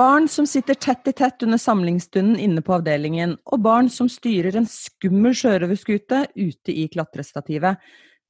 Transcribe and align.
Barn 0.00 0.28
som 0.28 0.46
sitter 0.46 0.74
tett 0.74 1.08
i 1.08 1.12
tett 1.12 1.42
under 1.42 1.58
samlingsstunden 1.58 2.38
inne 2.40 2.62
på 2.62 2.72
avdelingen, 2.78 3.34
og 3.44 3.60
barn 3.60 3.90
som 3.92 4.08
styrer 4.08 4.56
en 4.56 4.68
skummel 4.70 5.34
sjørøverskute 5.36 6.22
ute 6.36 6.72
i 6.72 6.86
klatrestativet. 6.88 7.76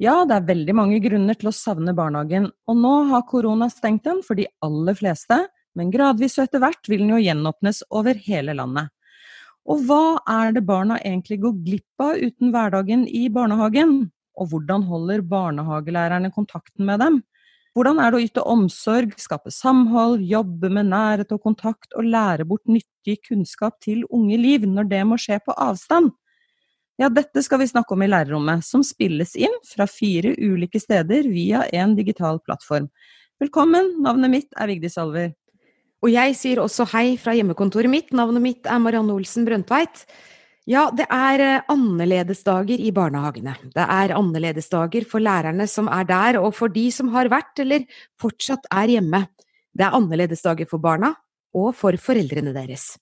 Ja, 0.02 0.24
det 0.26 0.34
er 0.34 0.48
veldig 0.48 0.74
mange 0.74 0.98
grunner 1.04 1.38
til 1.38 1.50
å 1.50 1.54
savne 1.54 1.94
barnehagen, 1.94 2.48
og 2.66 2.80
nå 2.80 2.94
har 3.12 3.26
korona 3.28 3.68
stengt 3.70 4.02
den 4.08 4.22
for 4.26 4.40
de 4.40 4.48
aller 4.66 4.98
fleste, 4.98 5.36
men 5.78 5.92
gradvis 5.94 6.38
og 6.40 6.48
etter 6.48 6.64
hvert 6.64 6.90
vil 6.90 7.04
den 7.04 7.14
jo 7.14 7.22
gjenåpnes 7.22 7.84
over 7.94 8.18
hele 8.26 8.56
landet. 8.58 8.90
Og 9.68 9.82
hva 9.86 10.20
er 10.30 10.54
det 10.56 10.64
barna 10.68 10.96
egentlig 11.04 11.40
går 11.42 11.58
glipp 11.66 12.04
av 12.04 12.20
uten 12.20 12.52
hverdagen 12.54 13.04
i 13.06 13.28
barnehagen? 13.32 14.10
Og 14.40 14.52
hvordan 14.52 14.86
holder 14.88 15.24
barnehagelærerne 15.26 16.30
kontakten 16.32 16.86
med 16.88 17.02
dem? 17.02 17.20
Hvordan 17.76 18.00
er 18.02 18.10
det 18.10 18.18
å 18.18 18.24
yte 18.24 18.42
omsorg, 18.50 19.12
skape 19.20 19.52
samhold, 19.54 20.24
jobbe 20.26 20.72
med 20.74 20.88
nærhet 20.90 21.30
og 21.36 21.44
kontakt 21.44 21.92
og 21.94 22.08
lære 22.08 22.46
bort 22.48 22.64
nyttig 22.66 23.20
kunnskap 23.28 23.76
til 23.84 24.02
unge 24.10 24.40
liv 24.40 24.66
når 24.66 24.88
det 24.90 25.04
må 25.06 25.20
skje 25.20 25.38
på 25.44 25.54
avstand? 25.54 26.10
Ja, 27.00 27.08
dette 27.08 27.40
skal 27.44 27.62
vi 27.62 27.70
snakke 27.70 27.94
om 27.94 28.02
i 28.04 28.10
lærerrommet, 28.10 28.64
som 28.66 28.82
spilles 28.84 29.36
inn 29.38 29.54
fra 29.64 29.86
fire 29.88 30.34
ulike 30.36 30.82
steder 30.82 31.30
via 31.30 31.62
en 31.72 31.94
digital 31.96 32.42
plattform. 32.44 32.90
Velkommen, 33.40 33.94
navnet 34.04 34.34
mitt 34.34 34.58
er 34.58 34.68
Vigdis 34.68 34.98
Alver. 35.00 35.30
Og 36.00 36.12
jeg 36.12 36.36
sier 36.38 36.60
også 36.62 36.86
hei 36.94 37.14
fra 37.20 37.34
hjemmekontoret 37.36 37.92
mitt, 37.92 38.12
navnet 38.16 38.44
mitt 38.44 38.68
er 38.68 38.80
Marianne 38.80 39.12
Olsen 39.12 39.44
Brøndtveit. 39.48 40.06
Ja, 40.68 40.86
det 40.94 41.06
er 41.12 41.42
eh, 41.44 41.66
annerledesdager 41.72 42.80
i 42.80 42.92
barnehagene. 42.94 43.56
Det 43.74 43.84
er 43.84 44.14
annerledesdager 44.16 45.06
for 45.08 45.24
lærerne 45.24 45.66
som 45.68 45.88
er 45.92 46.06
der, 46.08 46.38
og 46.40 46.54
for 46.56 46.72
de 46.72 46.86
som 46.94 47.10
har 47.14 47.30
vært 47.32 47.62
eller 47.64 47.86
fortsatt 48.20 48.68
er 48.70 48.96
hjemme. 48.96 49.24
Det 49.76 49.86
er 49.86 49.96
annerledesdager 49.96 50.68
for 50.70 50.82
barna 50.82 51.14
og 51.56 51.72
for 51.76 51.96
foreldrene 52.00 52.54
deres. 52.54 52.94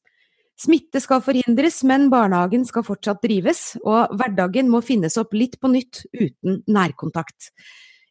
Smitte 0.59 0.99
skal 1.03 1.23
forhindres, 1.23 1.83
men 1.87 2.09
barnehagen 2.11 2.65
skal 2.67 2.87
fortsatt 2.87 3.21
drives, 3.23 3.77
og 3.85 4.17
hverdagen 4.19 4.71
må 4.73 4.81
finnes 4.83 5.15
opp 5.21 5.37
litt 5.39 5.55
på 5.63 5.71
nytt 5.71 6.03
uten 6.19 6.63
nærkontakt. 6.67 7.53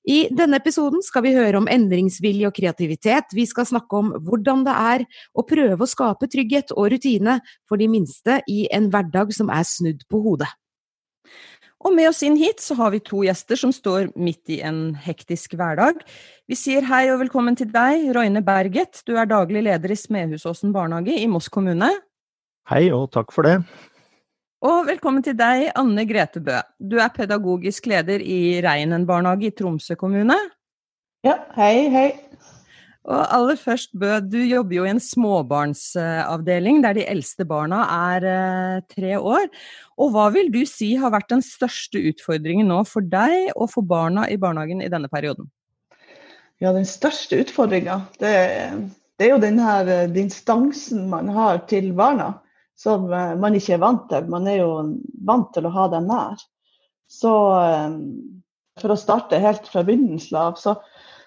I 0.08 0.30
denne 0.32 0.56
episoden 0.62 1.02
skal 1.04 1.26
vi 1.26 1.34
høre 1.36 1.60
om 1.60 1.66
endringsvilje 1.68 2.48
og 2.48 2.56
kreativitet. 2.56 3.34
Vi 3.36 3.44
skal 3.50 3.68
snakke 3.68 4.00
om 4.00 4.14
hvordan 4.24 4.64
det 4.64 4.76
er 4.80 5.04
å 5.36 5.44
prøve 5.44 5.84
å 5.84 5.90
skape 5.90 6.30
trygghet 6.32 6.72
og 6.78 6.94
rutine 6.94 7.42
for 7.68 7.82
de 7.82 7.90
minste 7.92 8.40
i 8.48 8.70
en 8.72 8.88
hverdag 8.94 9.34
som 9.36 9.52
er 9.52 9.68
snudd 9.68 10.06
på 10.08 10.22
hodet. 10.24 10.48
Og 11.84 11.92
med 11.94 12.08
oss 12.10 12.24
inn 12.26 12.40
hit 12.40 12.64
så 12.64 12.78
har 12.80 12.94
vi 12.96 13.04
to 13.04 13.20
gjester 13.28 13.60
som 13.60 13.74
står 13.76 14.14
midt 14.16 14.56
i 14.56 14.62
en 14.66 14.96
hektisk 15.04 15.54
hverdag. 15.60 16.00
Vi 16.48 16.56
sier 16.58 16.88
hei 16.88 17.04
og 17.12 17.20
velkommen 17.26 17.60
til 17.60 17.70
deg, 17.74 18.08
Roine 18.16 18.42
Berget. 18.48 19.04
Du 19.06 19.14
er 19.20 19.28
daglig 19.30 19.66
leder 19.68 19.92
i 19.92 20.00
Smedhusåsen 20.00 20.72
barnehage 20.76 21.20
i 21.20 21.28
Moss 21.30 21.52
kommune. 21.54 21.92
Hei 22.72 22.88
og 22.96 23.12
takk 23.14 23.36
for 23.36 23.48
det. 23.48 23.60
Og 24.66 24.88
velkommen 24.88 25.22
til 25.22 25.36
deg, 25.38 25.68
Anne 25.78 26.02
Grete 26.10 26.42
Bø. 26.42 26.56
Du 26.82 26.96
er 26.98 27.12
pedagogisk 27.14 27.86
leder 27.92 28.24
i 28.26 28.58
Reinen 28.66 29.04
barnehage 29.06 29.52
i 29.52 29.54
Tromsø 29.54 29.94
kommune. 29.94 30.34
Ja, 31.22 31.36
hei, 31.54 31.86
hei. 31.94 32.08
Og 33.06 33.22
aller 33.22 33.60
først, 33.62 33.92
Bø, 33.94 34.16
du 34.18 34.40
jobber 34.42 34.80
jo 34.80 34.88
i 34.88 34.94
en 34.96 35.02
småbarnsavdeling 35.04 36.82
der 36.82 36.98
de 36.98 37.06
eldste 37.06 37.46
barna 37.46 37.84
er 38.16 38.26
eh, 38.32 38.80
tre 38.90 39.20
år. 39.20 39.46
Og 40.02 40.10
hva 40.16 40.26
vil 40.34 40.50
du 40.50 40.64
si 40.66 40.96
har 40.98 41.14
vært 41.14 41.30
den 41.36 41.46
største 41.46 42.02
utfordringen 42.10 42.74
nå 42.74 42.82
for 42.90 43.06
deg 43.06 43.54
og 43.54 43.70
for 43.76 43.86
barna 43.86 44.26
i 44.26 44.40
barnehagen 44.42 44.82
i 44.82 44.90
denne 44.90 45.12
perioden? 45.14 45.52
Ja, 46.58 46.74
den 46.74 46.90
største 46.90 47.44
utfordringa, 47.46 48.02
det, 48.18 48.34
det, 49.22 49.30
er 49.30 49.36
jo 49.36 49.40
den 49.46 49.62
her 49.62 49.94
eh, 50.00 50.10
distansen 50.10 51.06
man 51.14 51.30
har 51.38 51.62
til 51.70 51.94
barna 51.94 52.40
som 52.78 53.14
eh, 53.14 53.36
man 53.36 53.58
ikke 53.58 53.76
er 53.78 53.82
vant 53.82 54.06
til. 54.12 54.30
Man 54.30 54.48
er 54.50 54.62
jo 54.62 54.72
vant 55.26 55.50
til 55.56 55.66
å 55.68 55.74
ha 55.74 55.88
dem 55.94 56.08
nær. 56.12 56.42
Så 57.10 57.34
eh, 57.58 57.98
for 58.82 58.94
å 58.94 59.00
starte 59.00 59.42
helt 59.42 59.68
fra 59.72 59.84
begynnelsen 59.88 60.38
av, 60.38 60.60
så, 60.62 60.76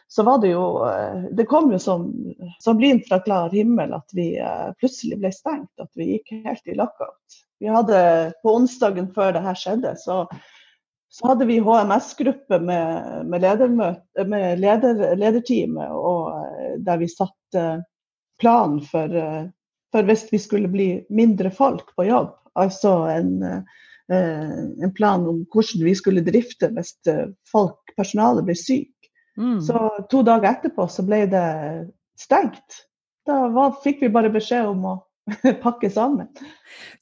så, 0.07 0.25
var 0.27 0.39
det 0.45 0.53
jo 0.53 0.65
eh, 0.87 1.27
Det 1.35 1.49
kom 1.51 1.73
jo 1.75 1.81
som, 1.83 2.07
som 2.63 2.79
lyn 2.79 3.03
fra 3.09 3.19
klar 3.27 3.51
himmel 3.55 3.97
at 3.99 4.15
vi 4.15 4.33
plutselig 4.79 5.19
ble 5.19 5.35
stengt. 5.35 5.73
At 5.83 5.91
vi 5.99 6.13
gikk 6.15 6.37
helt 6.47 6.71
i 6.71 6.79
lockout. 6.79 7.43
Vi 7.61 7.69
hadde 7.69 7.99
På 8.45 8.55
onsdagen 8.61 9.11
før 9.15 9.35
det 9.35 9.45
her 9.45 9.59
skjedde, 9.59 9.97
så, 10.01 10.23
så 11.11 11.33
hadde 11.33 11.51
vi 11.51 11.59
HMS-gruppe 11.61 12.61
med, 12.63 13.27
med, 13.27 14.05
med 14.31 14.63
leder, 14.63 15.03
lederteamet, 15.19 15.91
og 15.93 16.79
der 16.87 17.03
vi 17.03 17.11
satte 17.11 17.65
planen 18.41 18.79
for 18.87 19.13
for 19.95 20.07
hvis 20.07 20.27
vi 20.31 20.41
skulle 20.43 20.71
bli 20.71 20.89
mindre 21.11 21.51
folk 21.55 21.95
på 21.97 22.07
jobb, 22.09 22.33
altså 22.59 22.93
en, 23.11 23.33
eh, 23.43 24.55
en 24.83 24.95
plan 24.97 25.27
om 25.27 25.43
hvordan 25.53 25.85
vi 25.87 25.97
skulle 25.99 26.25
drifte 26.27 26.71
hvis 26.77 26.95
eh, 27.11 27.27
folk, 27.51 27.79
personalet 27.97 28.47
blir 28.47 28.59
syk. 28.59 28.95
Mm. 29.39 29.59
Så 29.65 29.89
to 30.13 30.23
dager 30.27 30.53
etterpå 30.53 30.87
så 30.91 31.05
ble 31.07 31.25
det 31.31 31.47
stengt. 32.21 32.85
Da 33.29 33.47
var, 33.53 33.79
fikk 33.85 34.03
vi 34.05 34.13
bare 34.13 34.33
beskjed 34.33 34.69
om 34.71 34.87
å 34.93 34.97
pakke 35.65 35.91
sammen. 35.93 36.29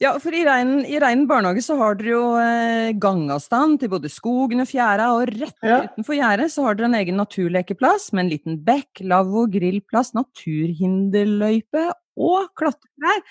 Ja, 0.03 0.15
for 0.23 0.35
i 0.35 0.43
Reinen, 0.47 0.83
i 0.87 0.99
Reinen 1.01 1.27
barnehage 1.31 1.63
så 1.65 1.77
har 1.81 1.97
dere 1.99 2.13
jo 2.13 2.25
eh, 2.41 2.91
gangavstand 3.01 3.81
til 3.83 3.93
både 3.93 4.11
skogen 4.13 4.63
og 4.65 4.69
fjæra, 4.71 5.11
og 5.17 5.31
rett 5.31 5.67
ja. 5.67 5.81
utenfor 5.87 6.19
gjerdet 6.19 6.51
så 6.55 6.67
har 6.67 6.79
dere 6.79 6.91
en 6.91 6.99
egen 7.01 7.19
naturlekeplass 7.21 8.11
med 8.13 8.27
en 8.27 8.33
liten 8.35 8.61
bekk, 8.67 9.05
lavvo, 9.09 9.47
grillplass, 9.53 10.15
naturhinderløype 10.19 11.89
og 12.19 12.51
klatreklær. 12.59 13.25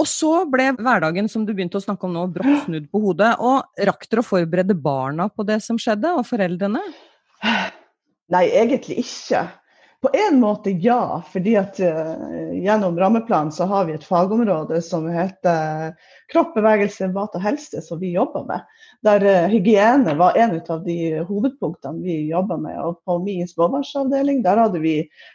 Og 0.00 0.06
så 0.08 0.32
ble 0.48 0.70
hverdagen 0.78 1.28
som 1.28 1.44
du 1.44 1.52
begynte 1.52 1.80
å 1.80 1.82
snakke 1.82 2.06
om 2.06 2.14
nå, 2.14 2.24
brått 2.32 2.64
snudd 2.64 2.86
på 2.92 3.00
hodet. 3.02 3.32
Og 3.42 3.86
rakk 3.88 4.06
dere 4.08 4.22
å 4.22 4.26
forberede 4.26 4.76
barna 4.78 5.28
på 5.28 5.44
det 5.48 5.58
som 5.64 5.78
skjedde, 5.80 6.14
og 6.16 6.28
foreldrene? 6.28 6.82
Nei, 8.30 8.44
egentlig 8.54 9.00
ikke. 9.02 9.42
På 10.00 10.08
en 10.12 10.40
måte 10.40 10.70
ja, 10.70 11.22
fordi 11.32 11.56
at 11.60 11.76
uh, 11.80 12.54
gjennom 12.56 12.96
rammeplanen 12.98 13.52
så 13.52 13.66
har 13.68 13.84
vi 13.84 13.98
et 13.98 14.04
fagområde 14.06 14.78
som 14.82 15.04
heter 15.12 15.92
kropp, 16.32 16.54
bevegelse, 16.56 17.10
mat 17.12 17.36
og 17.36 17.44
helse, 17.44 17.82
som 17.84 18.00
vi 18.00 18.14
jobber 18.14 18.46
med. 18.48 18.64
Der 19.04 19.26
uh, 19.28 19.50
hygiene 19.52 20.14
var 20.16 20.38
en 20.40 20.56
av 20.56 20.86
de 20.86 20.96
hovedpunktene 21.28 22.00
vi 22.00 22.16
jobba 22.30 22.56
med. 22.62 22.78
Og 22.80 23.02
på 23.04 23.18
min 23.26 23.48
småbarnsavdeling 23.50 24.40
der 24.46 24.62
hadde 24.64 24.80
vi 24.80 24.94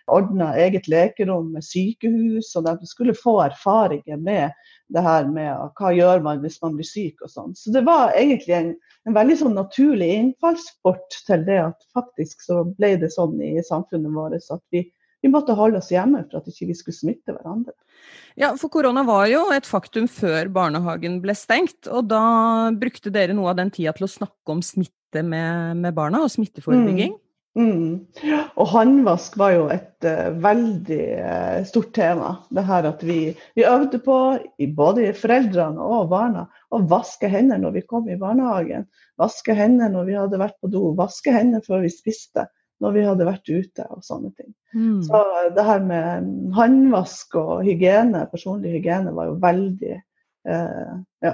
ordna 0.09 0.55
eget 0.57 0.89
lekerom 0.89 1.53
med 1.53 1.65
sykehus, 1.65 2.55
og 2.57 2.65
de 2.65 2.89
skulle 2.89 3.13
få 3.21 3.43
erfaringer 3.45 4.17
med 4.17 4.49
det 4.93 5.01
her 5.01 5.29
med 5.29 5.71
hva 5.79 5.91
gjør 5.95 6.21
man 6.25 6.41
hvis 6.43 6.59
man 6.61 6.75
blir 6.77 6.87
syk 6.87 7.23
og 7.25 7.31
sånn. 7.31 7.55
Så 7.57 7.73
det 7.73 7.81
var 7.87 8.13
egentlig 8.17 8.53
en, 8.57 8.73
en 9.09 9.15
veldig 9.17 9.37
sånn 9.39 9.57
naturlig 9.57 10.11
innfallsport 10.19 11.17
til 11.27 11.45
det 11.47 11.61
at 11.63 11.87
faktisk 11.95 12.45
så 12.45 12.61
ble 12.75 12.93
det 13.01 13.09
sånn 13.15 13.39
i 13.41 13.55
samfunnet 13.65 14.13
vårt 14.13 14.37
at 14.53 14.61
vi, 14.75 14.85
vi 15.25 15.31
måtte 15.33 15.57
holde 15.57 15.81
oss 15.81 15.89
hjemme 15.93 16.25
for 16.29 16.41
at 16.41 16.51
ikke 16.51 16.69
vi 16.69 16.77
skulle 16.77 16.99
smitte 16.99 17.33
hverandre. 17.33 17.73
Ja, 18.37 18.51
for 18.59 18.69
korona 18.69 19.05
var 19.07 19.25
jo 19.31 19.47
et 19.55 19.67
faktum 19.67 20.09
før 20.11 20.51
barnehagen 20.53 21.21
ble 21.23 21.33
stengt. 21.37 21.87
Og 21.87 22.09
da 22.11 22.21
brukte 22.75 23.13
dere 23.13 23.33
noe 23.33 23.53
av 23.53 23.59
den 23.61 23.71
tida 23.73 23.95
til 23.95 24.05
å 24.09 24.11
snakke 24.11 24.53
om 24.53 24.61
smitte 24.65 25.23
med, 25.25 25.79
med 25.81 25.95
barna 25.97 26.21
og 26.25 26.33
smitteforebygging? 26.33 27.15
Mm. 27.15 27.24
Mm. 27.55 28.03
Og 28.59 28.67
håndvask 28.67 29.37
var 29.39 29.53
jo 29.55 29.67
et 29.71 30.07
uh, 30.07 30.33
veldig 30.43 31.03
uh, 31.23 31.61
stort 31.67 31.93
tema. 31.95 32.33
Det 32.51 32.65
her 32.67 32.87
at 32.89 33.05
vi, 33.07 33.19
vi 33.55 33.67
øvde 33.67 34.01
på, 34.03 34.17
både 34.75 35.13
foreldrene 35.15 35.79
og 35.81 36.09
barna, 36.11 36.45
å 36.75 36.81
vaske 36.91 37.29
hender 37.31 37.61
når 37.61 37.77
vi 37.77 37.85
kom 37.87 38.09
i 38.11 38.19
barnehagen. 38.19 38.89
Vaske 39.21 39.55
hender 39.55 39.93
når 39.93 40.09
vi 40.09 40.19
hadde 40.19 40.41
vært 40.41 40.59
på 40.59 40.71
do. 40.73 40.89
Vaske 40.99 41.31
hender 41.35 41.63
før 41.65 41.85
vi 41.85 41.93
spiste. 41.93 42.49
Når 42.83 42.91
vi 42.91 43.05
hadde 43.07 43.23
vært 43.29 43.47
ute 43.47 43.85
og 43.87 44.01
sånne 44.03 44.33
ting. 44.35 44.51
Mm. 44.75 44.99
Så 45.07 45.15
uh, 45.15 45.45
det 45.55 45.63
her 45.63 45.85
med 45.85 46.27
håndvask 46.57 47.39
og 47.39 47.63
hygiene, 47.63 48.25
personlig 48.33 48.75
hygiene, 48.75 49.15
var 49.15 49.31
jo 49.31 49.39
veldig 49.43 50.01
ja, 50.45 51.31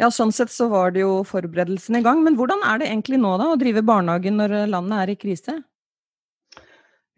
ja, 0.00 0.10
sånn 0.14 0.34
sett 0.34 0.52
så 0.54 0.68
var 0.72 0.92
det 0.94 1.02
jo 1.04 1.22
forberedelsene 1.28 2.02
i 2.02 2.06
gang. 2.06 2.22
Men 2.26 2.38
hvordan 2.38 2.62
er 2.66 2.82
det 2.82 2.92
egentlig 2.92 3.20
nå, 3.22 3.36
da, 3.40 3.52
å 3.52 3.60
drive 3.60 3.84
barnehagen 3.86 4.38
når 4.40 4.60
landet 4.72 5.02
er 5.02 5.14
i 5.14 5.20
krise? 5.20 5.58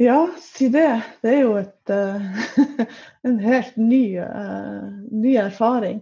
Ja, 0.00 0.30
si 0.40 0.70
det. 0.72 1.02
Det 1.20 1.28
er 1.28 1.42
jo 1.42 1.56
et, 1.60 1.90
uh, 1.92 2.84
en 3.28 3.34
helt 3.44 3.74
ny, 3.76 4.16
uh, 4.16 4.86
ny, 5.12 5.34
erfaring. 5.36 5.98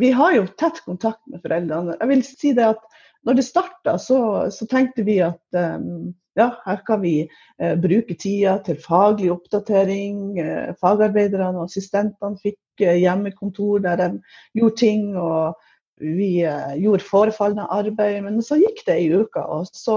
Vi 0.00 0.08
har 0.16 0.32
jo 0.38 0.46
tett 0.56 0.80
kontakt 0.86 1.20
med 1.28 1.42
foreldrene. 1.44 1.98
Jeg 2.00 2.10
vil 2.14 2.22
si 2.24 2.54
det 2.56 2.70
at 2.70 2.86
når 3.28 3.36
det 3.36 3.44
starta, 3.44 3.98
så, 4.00 4.22
så, 4.48 4.64
tenkte 4.70 5.04
vi 5.04 5.18
at 5.20 5.58
um, 5.76 6.14
ja, 6.40 6.48
her 6.64 6.80
kan 6.86 7.02
vi 7.04 7.26
uh, 7.26 7.74
bruke 7.76 8.16
tida 8.16 8.56
til 8.64 8.80
faglig 8.80 9.28
oppdatering. 9.34 10.40
fagarbeiderne 10.80 11.60
og 11.60 11.68
assistentene 11.68 12.40
fikk 12.40 12.86
hjemmekontor 13.04 13.84
der 13.84 14.00
de 14.00 14.08
gjorde 14.56 14.80
ting. 14.80 15.10
og 15.12 15.60
vi 16.00 16.46
uh, 16.46 16.74
gjorde 16.78 17.04
forefallende 17.06 17.66
arbeid, 17.70 18.22
men 18.24 18.40
så 18.44 18.58
gikk 18.60 18.84
det 18.86 18.96
ei 18.98 19.08
uke. 19.12 19.42
Og 19.42 19.68
så, 19.70 19.96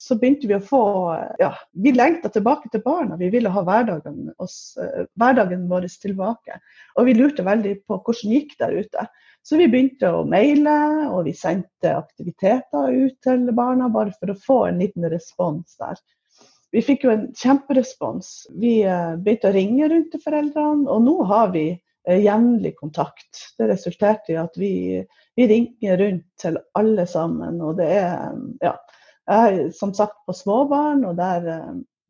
så, 0.00 0.16
begynte 0.20 0.48
vi 0.50 0.56
å 0.58 0.64
få 0.64 0.84
Ja, 1.40 1.52
vi 1.72 1.94
lengta 1.94 2.30
tilbake 2.32 2.70
til 2.72 2.84
barna. 2.84 3.18
Vi 3.20 3.30
ville 3.32 3.52
ha 3.52 3.64
hverdagen, 3.66 4.32
oss, 4.42 4.76
uh, 4.80 5.04
hverdagen 5.20 5.68
vår 5.70 5.88
tilbake. 6.02 6.58
Og 6.98 7.08
vi 7.08 7.16
lurte 7.18 7.46
veldig 7.46 7.78
på 7.88 8.00
hvordan 8.00 8.32
det 8.32 8.42
gikk 8.42 8.58
der 8.62 8.80
ute. 8.80 9.06
Så 9.44 9.58
vi 9.60 9.68
begynte 9.68 10.08
å 10.08 10.24
maile, 10.24 10.74
og 11.12 11.26
vi 11.26 11.34
sendte 11.36 11.98
aktiviteter 11.98 12.92
ut 12.94 13.16
til 13.24 13.50
barna 13.52 13.90
bare 13.92 14.14
for 14.16 14.32
å 14.32 14.40
få 14.40 14.60
en 14.70 14.80
liten 14.80 15.04
respons 15.12 15.76
der. 15.80 15.98
Vi 16.74 16.80
fikk 16.82 17.04
jo 17.04 17.12
en 17.12 17.26
kjemperespons. 17.38 18.30
Vi 18.58 18.80
uh, 18.82 19.14
begynte 19.20 19.50
å 19.50 19.56
ringe 19.56 19.90
rundt 19.92 20.14
til 20.14 20.22
foreldrene, 20.24 20.88
og 20.90 21.04
nå 21.06 21.18
har 21.30 21.52
vi 21.54 21.68
jevnlig 22.08 22.74
kontakt. 22.76 23.44
Det 23.58 23.68
resulterte 23.70 24.34
i 24.34 24.40
at 24.40 24.58
vi 24.60 24.74
vi 25.36 25.48
ringer 25.48 25.96
rundt 25.96 26.26
til 26.40 26.58
alle 26.78 27.06
sammen. 27.06 27.60
Og 27.62 27.76
det 27.78 27.88
er 27.98 28.36
ja, 28.62 28.74
jeg 29.26 29.58
er 29.58 29.72
som 29.74 29.94
sagt 29.94 30.20
på 30.26 30.36
småbarn, 30.36 31.04
og 31.08 31.16
der, 31.18 31.48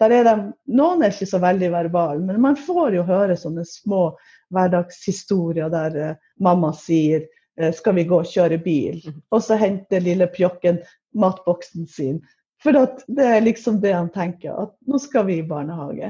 der 0.02 0.16
er 0.18 0.26
de 0.28 0.36
Noen 0.76 1.04
er 1.04 1.14
ikke 1.14 1.30
så 1.30 1.40
veldig 1.42 1.70
verbale, 1.72 2.20
men 2.24 2.42
man 2.42 2.58
får 2.58 2.98
jo 2.98 3.06
høre 3.08 3.38
sånne 3.38 3.64
små 3.68 4.08
hverdagshistorier 4.54 5.70
der 5.72 5.96
uh, 5.96 6.20
mamma 6.42 6.72
sier 6.76 7.26
skal 7.70 7.94
vi 7.94 8.02
gå 8.10 8.16
og 8.18 8.26
kjøre 8.26 8.56
bil? 8.58 8.96
Mhm. 8.98 9.20
Og 9.30 9.42
så 9.46 9.54
henter 9.54 10.02
lille 10.02 10.26
pjokken 10.26 10.80
matboksen 11.14 11.86
sin. 11.86 12.16
For 12.58 12.74
det 12.74 13.26
er 13.28 13.44
liksom 13.44 13.76
det 13.78 13.92
han 13.94 14.08
tenker, 14.10 14.56
at 14.58 14.72
nå 14.90 14.98
skal 14.98 15.28
vi 15.28 15.36
i 15.38 15.46
barnehage. 15.46 16.08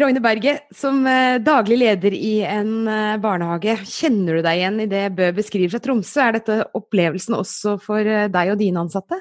Rogne 0.00 0.20
Berget, 0.20 0.66
som 0.74 0.98
eh, 1.06 1.38
daglig 1.42 1.78
leder 1.78 2.14
i 2.16 2.40
en 2.44 2.88
eh, 2.90 3.16
barnehage, 3.22 3.76
kjenner 3.86 4.38
du 4.38 4.44
deg 4.44 4.60
igjen 4.60 4.80
i 4.82 4.88
det 4.90 5.04
Bø 5.16 5.30
beskriver 5.36 5.72
fra 5.74 5.80
Tromsø? 5.84 6.20
Er 6.24 6.36
dette 6.36 6.56
opplevelsen 6.76 7.36
også 7.38 7.76
for 7.82 8.02
eh, 8.02 8.26
deg 8.32 8.52
og 8.52 8.58
dine 8.60 8.82
ansatte? 8.82 9.20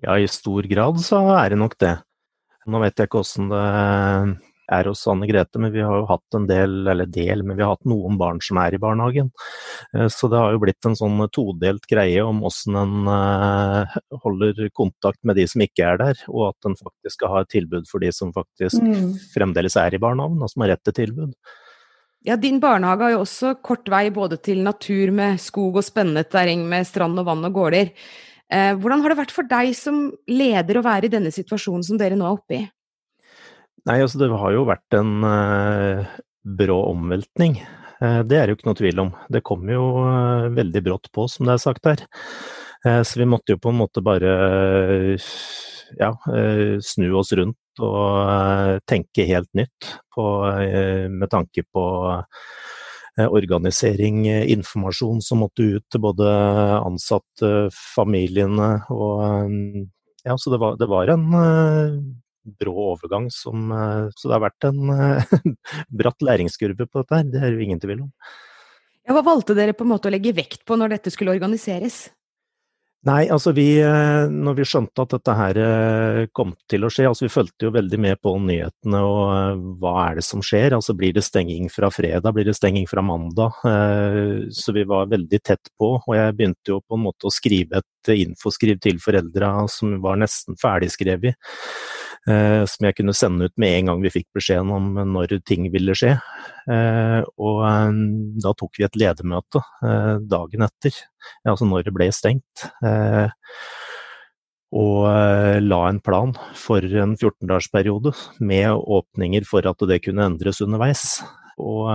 Ja, 0.00 0.16
i 0.16 0.28
stor 0.30 0.66
grad 0.70 1.00
så 1.04 1.20
er 1.36 1.52
det 1.52 1.60
nok 1.60 1.76
det. 1.82 1.94
Nå 2.70 2.80
vet 2.82 2.98
jeg 2.98 3.10
ikke 3.10 3.22
åssen 3.22 3.50
det 3.52 3.64
er 4.72 4.88
hos 4.90 5.02
Anne 5.10 5.28
Grete, 5.28 5.60
men 5.62 5.72
vi 5.74 5.82
har 5.84 6.00
jo 6.00 6.08
hatt 6.08 6.36
en 6.38 6.46
del, 6.48 6.76
eller 6.90 7.08
del, 7.10 7.44
men 7.46 7.58
vi 7.58 7.64
har 7.64 7.74
hatt 7.74 7.88
noen 7.90 8.18
barn 8.20 8.40
som 8.44 8.60
er 8.62 8.76
i 8.76 8.80
barnehagen. 8.82 9.30
Eh, 9.96 10.08
så 10.12 10.30
det 10.30 10.40
har 10.40 10.54
jo 10.54 10.62
blitt 10.64 10.88
en 10.88 10.98
sånn 10.98 11.20
todelt 11.34 11.88
greie 11.90 12.24
om 12.24 12.42
hvordan 12.44 12.78
en 12.80 13.10
eh, 13.14 13.96
holder 14.24 14.68
kontakt 14.76 15.20
med 15.26 15.40
de 15.40 15.46
som 15.50 15.64
ikke 15.64 15.88
er 15.92 16.00
der, 16.02 16.22
og 16.32 16.50
at 16.50 16.70
en 16.70 16.78
faktisk 16.78 17.18
skal 17.18 17.34
ha 17.34 17.42
et 17.44 17.52
tilbud 17.56 17.90
for 17.90 18.02
de 18.02 18.12
som 18.14 18.34
faktisk 18.36 18.80
mm. 18.84 19.10
fremdeles 19.34 19.78
er 19.80 19.96
i 19.96 20.02
barnehagen, 20.02 20.40
og 20.40 20.52
som 20.52 20.64
har 20.64 20.74
rett 20.74 20.86
til 20.88 20.98
tilbud. 21.02 21.34
Ja, 22.26 22.36
Din 22.36 22.58
barnehage 22.60 23.06
har 23.06 23.14
jo 23.14 23.22
også 23.22 23.54
kort 23.64 23.86
vei 23.88 24.10
både 24.12 24.36
til 24.44 24.60
natur 24.64 25.12
med 25.16 25.40
skog 25.40 25.78
og 25.80 25.86
spennende 25.86 26.26
terreng 26.28 26.66
med 26.68 26.84
strand 26.88 27.16
og 27.20 27.30
vann 27.30 27.46
og 27.48 27.54
gårder. 27.56 27.94
Eh, 28.50 28.74
hvordan 28.76 29.00
har 29.00 29.12
det 29.12 29.20
vært 29.22 29.32
for 29.32 29.48
deg 29.48 29.72
som 29.78 30.08
leder 30.28 30.80
å 30.80 30.84
være 30.84 31.08
i 31.08 31.12
denne 31.12 31.32
situasjonen 31.32 31.86
som 31.86 32.00
dere 32.00 32.18
nå 32.18 32.26
er 32.26 32.36
oppe 32.36 32.58
i? 32.58 32.62
Nei, 33.88 34.00
altså 34.04 34.20
det 34.20 34.28
har 34.28 34.52
jo 34.52 34.66
vært 34.68 34.96
en 34.98 35.24
uh, 35.24 36.08
brå 36.44 36.76
omveltning. 36.90 37.56
Uh, 38.00 38.20
det 38.28 38.36
er 38.36 38.44
det 38.44 38.52
jo 38.52 38.58
ikke 38.58 38.68
noe 38.68 38.80
tvil 38.80 39.02
om. 39.06 39.12
Det 39.32 39.44
kom 39.46 39.70
jo 39.72 39.84
uh, 40.04 40.48
veldig 40.52 40.82
brått 40.84 41.08
på, 41.14 41.24
som 41.32 41.48
det 41.48 41.56
er 41.56 41.62
sagt 41.64 41.88
her. 41.88 42.04
så 42.80 43.18
vi 43.20 43.26
måtte 43.28 43.52
jo 43.52 43.60
på 43.60 43.68
en 43.68 43.76
måte 43.76 44.00
bare 44.00 44.30
ja, 46.00 46.14
snu 46.80 47.10
oss 47.18 47.28
rundt 47.36 47.82
og 47.84 48.80
tenke 48.88 49.26
helt 49.28 49.50
nytt 49.52 49.90
på, 50.16 50.24
med 51.12 51.28
tanke 51.28 51.60
på 51.68 51.84
organisering, 53.20 54.22
informasjon 54.56 55.20
som 55.20 55.42
måtte 55.44 55.66
ut 55.74 55.84
til 55.92 56.00
både 56.00 56.32
ansatte, 56.80 57.68
familiene 57.92 58.78
og 58.88 59.28
Ja, 60.24 60.38
så 60.40 60.54
det 60.54 60.64
var, 60.64 60.80
det 60.80 60.88
var 60.88 61.12
en 61.12 61.28
brå 62.60 62.74
overgang 62.92 63.28
som 63.34 63.72
eh, 63.72 64.06
Så 64.16 64.28
det 64.28 64.36
har 64.36 64.46
vært 64.46 64.68
en 64.70 64.94
eh, 64.94 65.34
bratt 66.02 66.24
læringskurve 66.24 66.86
på 66.86 67.02
dette 67.02 67.20
her, 67.20 67.28
det 67.32 67.42
er 67.42 67.52
jo 67.54 67.66
ingen 67.66 67.82
tvil 67.82 68.06
om. 68.06 68.14
Ja, 69.06 69.16
hva 69.16 69.26
valgte 69.26 69.56
dere 69.58 69.74
på 69.74 69.86
en 69.86 69.94
måte 69.94 70.10
å 70.10 70.14
legge 70.14 70.36
vekt 70.36 70.64
på 70.68 70.78
når 70.78 70.96
dette 70.96 71.12
skulle 71.12 71.34
organiseres? 71.34 72.08
Nei, 73.08 73.30
altså 73.32 73.54
vi, 73.56 73.78
eh, 73.80 74.26
når 74.28 74.58
vi 74.58 74.64
skjønte 74.68 75.06
at 75.06 75.14
dette 75.14 75.34
her 75.38 75.58
kom 76.36 76.50
til 76.68 76.84
å 76.84 76.90
skje, 76.92 77.06
altså 77.08 77.24
vi 77.24 77.32
fulgte 77.32 77.64
jo 77.64 77.72
veldig 77.72 78.00
med 78.04 78.20
på 78.20 78.34
nyhetene 78.44 79.00
og 79.08 79.62
hva 79.80 79.94
er 80.02 80.18
det 80.18 80.24
som 80.26 80.44
skjer. 80.44 80.76
Altså 80.76 80.92
blir 80.98 81.14
det 81.16 81.24
stenging 81.24 81.70
fra 81.72 81.88
fredag, 81.94 82.28
blir 82.36 82.44
det 82.50 82.58
stenging 82.58 82.84
fra 82.90 83.00
mandag? 83.00 83.56
Så 84.52 84.76
vi 84.76 84.84
var 84.84 85.08
veldig 85.08 85.40
tett 85.40 85.72
på. 85.80 85.94
Og 85.96 86.12
jeg 86.18 86.36
begynte 86.36 86.74
jo 86.74 86.82
på 86.84 86.98
en 86.98 87.06
måte 87.06 87.30
å 87.30 87.32
skrive 87.32 87.80
et 87.80 88.12
infoskriv 88.20 88.82
til 88.84 89.00
foreldra 89.00 89.54
som 89.72 89.96
var 90.04 90.20
nesten 90.20 90.60
ferdigskrevet. 90.60 91.40
Eh, 92.30 92.62
som 92.68 92.86
jeg 92.86 92.98
kunne 92.98 93.14
sende 93.16 93.48
ut 93.48 93.56
med 93.60 93.74
en 93.74 93.90
gang 93.90 94.02
vi 94.04 94.12
fikk 94.12 94.28
beskjeden 94.36 94.70
om 94.74 94.98
når 95.14 95.38
ting 95.48 95.68
ville 95.72 95.96
skje. 95.98 96.14
Eh, 96.70 97.20
og 97.40 97.62
eh, 97.66 98.00
da 98.44 98.54
tok 98.58 98.78
vi 98.78 98.86
et 98.86 98.98
ledermøte 99.00 99.62
dagen 100.30 100.66
etter, 100.66 100.96
altså 101.48 101.68
når 101.68 101.88
det 101.88 101.94
ble 101.96 102.10
stengt. 102.14 102.66
Og 104.70 105.00
la 105.64 105.78
en 105.88 105.98
plan 105.98 106.30
for 106.54 106.84
en 106.84 107.16
14-dagersperiode 107.16 108.12
med 108.46 108.70
åpninger 108.70 109.48
for 109.48 109.66
at 109.66 109.82
det 109.90 109.98
kunne 110.04 110.28
endres 110.30 110.60
underveis. 110.62 111.02
Og 111.58 111.90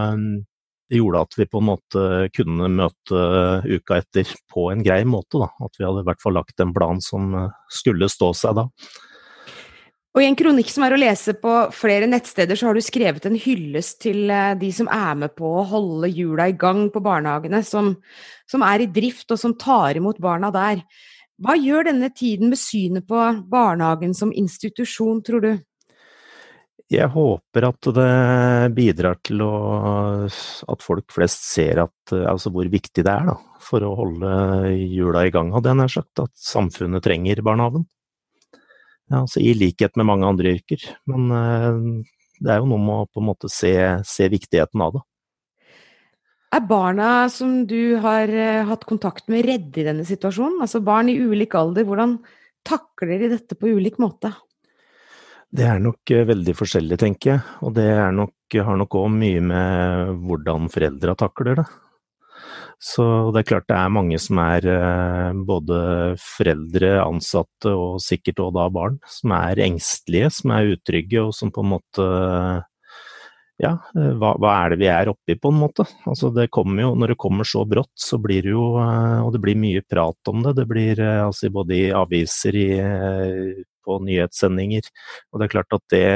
det 0.91 0.99
gjorde 0.99 1.21
at 1.23 1.37
vi 1.39 1.47
på 1.47 1.61
en 1.61 1.69
måte 1.69 2.03
kunne 2.35 2.67
møte 2.75 3.21
uka 3.63 4.01
etter 4.01 4.35
på 4.51 4.67
en 4.73 4.83
grei 4.83 5.05
måte. 5.07 5.39
Da. 5.39 5.47
At 5.63 5.79
vi 5.79 5.87
hadde 5.87 6.03
i 6.03 6.09
hvert 6.09 6.23
fall 6.25 6.35
lagt 6.35 6.59
en 6.59 6.75
plan 6.75 6.99
som 6.99 7.31
skulle 7.71 8.11
stå 8.11 8.33
seg 8.35 8.59
da. 8.59 8.67
Og 10.15 10.23
i 10.23 10.29
en 10.29 10.37
kronikk 10.39 10.69
som 10.71 10.85
er 10.85 10.93
å 10.95 10.99
lese 10.99 11.33
på 11.35 11.53
flere 11.75 12.07
nettsteder, 12.07 12.55
så 12.55 12.69
har 12.69 12.77
du 12.77 12.83
skrevet 12.83 13.25
en 13.27 13.35
hyllest 13.35 13.99
til 14.05 14.29
eh, 14.31 14.53
de 14.55 14.69
som 14.71 14.87
er 14.87 15.17
med 15.19 15.33
på 15.35 15.49
å 15.59 15.65
holde 15.67 16.07
hjula 16.07 16.47
i 16.47 16.55
gang 16.55 16.85
på 16.93 17.01
barnehagene, 17.03 17.59
som, 17.67 17.91
som, 18.47 18.63
er 18.63 18.85
i 18.85 18.87
drift 18.95 19.35
og 19.35 19.41
som 19.41 19.57
tar 19.59 19.99
imot 19.99 20.21
barna 20.23 20.53
der. 20.55 20.85
Hva 21.43 21.57
gjør 21.59 21.89
denne 21.89 22.13
tiden 22.15 22.47
med 22.53 22.61
synet 22.61 23.03
på 23.09 23.25
barnehagen 23.51 24.15
som 24.15 24.31
institusjon, 24.31 25.19
tror 25.19 25.43
du? 25.43 25.51
Jeg 26.95 27.09
håper 27.11 27.67
at 27.67 27.89
det 27.97 28.71
bidrar 28.77 29.17
til 29.25 29.41
å, 29.43 29.51
at 30.29 30.85
folk 30.85 31.11
flest 31.11 31.43
ser 31.49 31.81
at, 31.83 32.13
altså 32.13 32.53
hvor 32.55 32.69
viktig 32.71 33.03
det 33.03 33.11
er 33.11 33.33
da, 33.33 33.35
for 33.59 33.83
å 33.83 33.95
holde 33.97 34.31
hjula 34.77 35.25
i 35.27 35.33
gang, 35.33 35.51
hadde 35.51 35.73
jeg 35.73 35.81
nær 35.81 35.91
sagt. 35.91 36.23
At 36.23 36.31
samfunnet 36.39 37.03
trenger 37.03 37.43
barnehagen. 37.43 37.83
Ja, 39.11 39.21
altså 39.21 39.41
I 39.41 39.53
likhet 39.57 39.97
med 39.99 40.07
mange 40.09 40.27
andre 40.27 40.55
yrker. 40.55 40.81
Men 41.09 41.27
eh, 41.33 41.81
det 42.41 42.53
er 42.53 42.61
jo 42.61 42.69
noe 42.71 42.81
med 42.81 43.03
å 43.03 43.09
på 43.09 43.21
en 43.21 43.29
måte 43.29 43.51
se, 43.51 43.75
se 44.07 44.29
viktigheten 44.31 44.81
av 44.81 44.97
det. 44.97 45.03
Er 46.55 46.63
barna 46.63 47.27
som 47.31 47.65
du 47.67 47.97
har 47.99 48.31
uh, 48.31 48.63
hatt 48.69 48.85
kontakt 48.87 49.27
med, 49.31 49.43
redde 49.47 49.81
i 49.81 49.85
denne 49.87 50.05
situasjonen? 50.07 50.61
Altså 50.63 50.79
barn 50.85 51.09
i 51.11 51.17
ulik 51.19 51.55
alder, 51.57 51.83
hvordan 51.87 52.17
takler 52.65 53.19
de 53.19 53.31
dette 53.33 53.57
på 53.59 53.73
ulik 53.75 53.97
måte? 53.99 54.31
Det 55.51 55.65
er 55.67 55.81
nok 55.83 56.13
uh, 56.15 56.23
veldig 56.29 56.55
forskjellig, 56.55 56.99
tenker 57.01 57.33
jeg. 57.33 57.43
Og 57.65 57.75
det 57.75 57.89
nok, 58.15 58.55
har 58.55 58.79
nok 58.79 58.99
òg 59.01 59.09
mye 59.17 59.43
med 59.43 60.13
hvordan 60.23 60.71
foreldra 60.71 61.17
takler 61.19 61.59
det. 61.59 61.67
Så 62.81 63.05
det 63.33 63.41
er 63.41 63.49
klart 63.49 63.67
det 63.69 63.77
er 63.77 63.93
mange 63.93 64.17
som 64.21 64.39
er 64.43 64.67
eh, 64.69 65.41
både 65.47 65.79
foreldre, 66.21 66.91
ansatte 67.05 67.71
og 67.71 68.01
sikkert 68.03 68.41
òg 68.43 68.55
da 68.57 68.69
barn, 68.73 68.97
som 69.09 69.33
er 69.37 69.61
engstelige, 69.65 70.31
som 70.37 70.53
er 70.55 70.73
utrygge 70.75 71.23
og 71.23 71.35
som 71.35 71.53
på 71.55 71.63
en 71.63 71.71
måte 71.77 72.07
ja, 73.61 73.71
eh, 73.95 74.11
hva, 74.19 74.33
hva, 74.41 74.53
er 74.59 74.73
det 74.73 74.79
vi 74.83 74.89
er 74.91 75.11
oppi, 75.13 75.37
på 75.39 75.53
en 75.53 75.61
måte? 75.63 75.87
Altså 76.05 76.29
det 76.35 76.49
kommer 76.53 76.83
jo, 76.83 76.91
Når 76.99 77.13
det 77.13 77.21
kommer 77.23 77.47
så 77.47 77.63
brått, 77.65 77.93
så 77.95 78.19
blir 78.19 78.43
det 78.43 78.51
jo 78.51 78.73
eh, 78.83 79.21
Og 79.23 79.31
det 79.33 79.41
blir 79.45 79.59
mye 79.59 79.83
prat 79.87 80.31
om 80.31 80.43
det. 80.43 80.57
Det 80.59 80.67
blir 80.67 80.99
altså 80.99 81.49
både 81.55 81.77
i 81.77 81.85
aviser, 81.95 82.59
i, 82.59 82.69
på 83.85 83.99
nyhetssendinger. 84.03 84.89
Og 85.31 85.39
det 85.39 85.47
er 85.47 85.55
klart 85.55 85.77
at 85.77 85.85
det 85.93 86.07